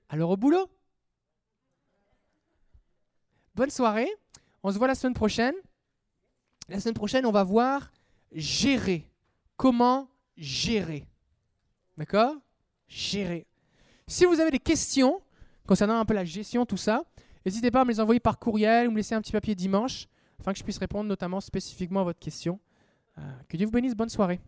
[0.10, 0.68] Alors au boulot
[3.54, 4.10] Bonne soirée.
[4.64, 5.54] On se voit la semaine prochaine.
[6.70, 7.92] La semaine prochaine, on va voir
[8.32, 9.10] gérer.
[9.58, 11.06] Comment gérer
[11.98, 12.36] D'accord?
[12.88, 13.46] Gérer.
[14.08, 15.22] Si vous avez des questions
[15.68, 17.04] concernant un peu la gestion, tout ça,
[17.46, 20.08] n'hésitez pas à me les envoyer par courriel ou me laisser un petit papier dimanche
[20.40, 22.60] afin que je puisse répondre notamment spécifiquement à votre question.
[23.18, 23.96] Euh, que Dieu vous bénisse.
[23.96, 24.40] Bonne soirée.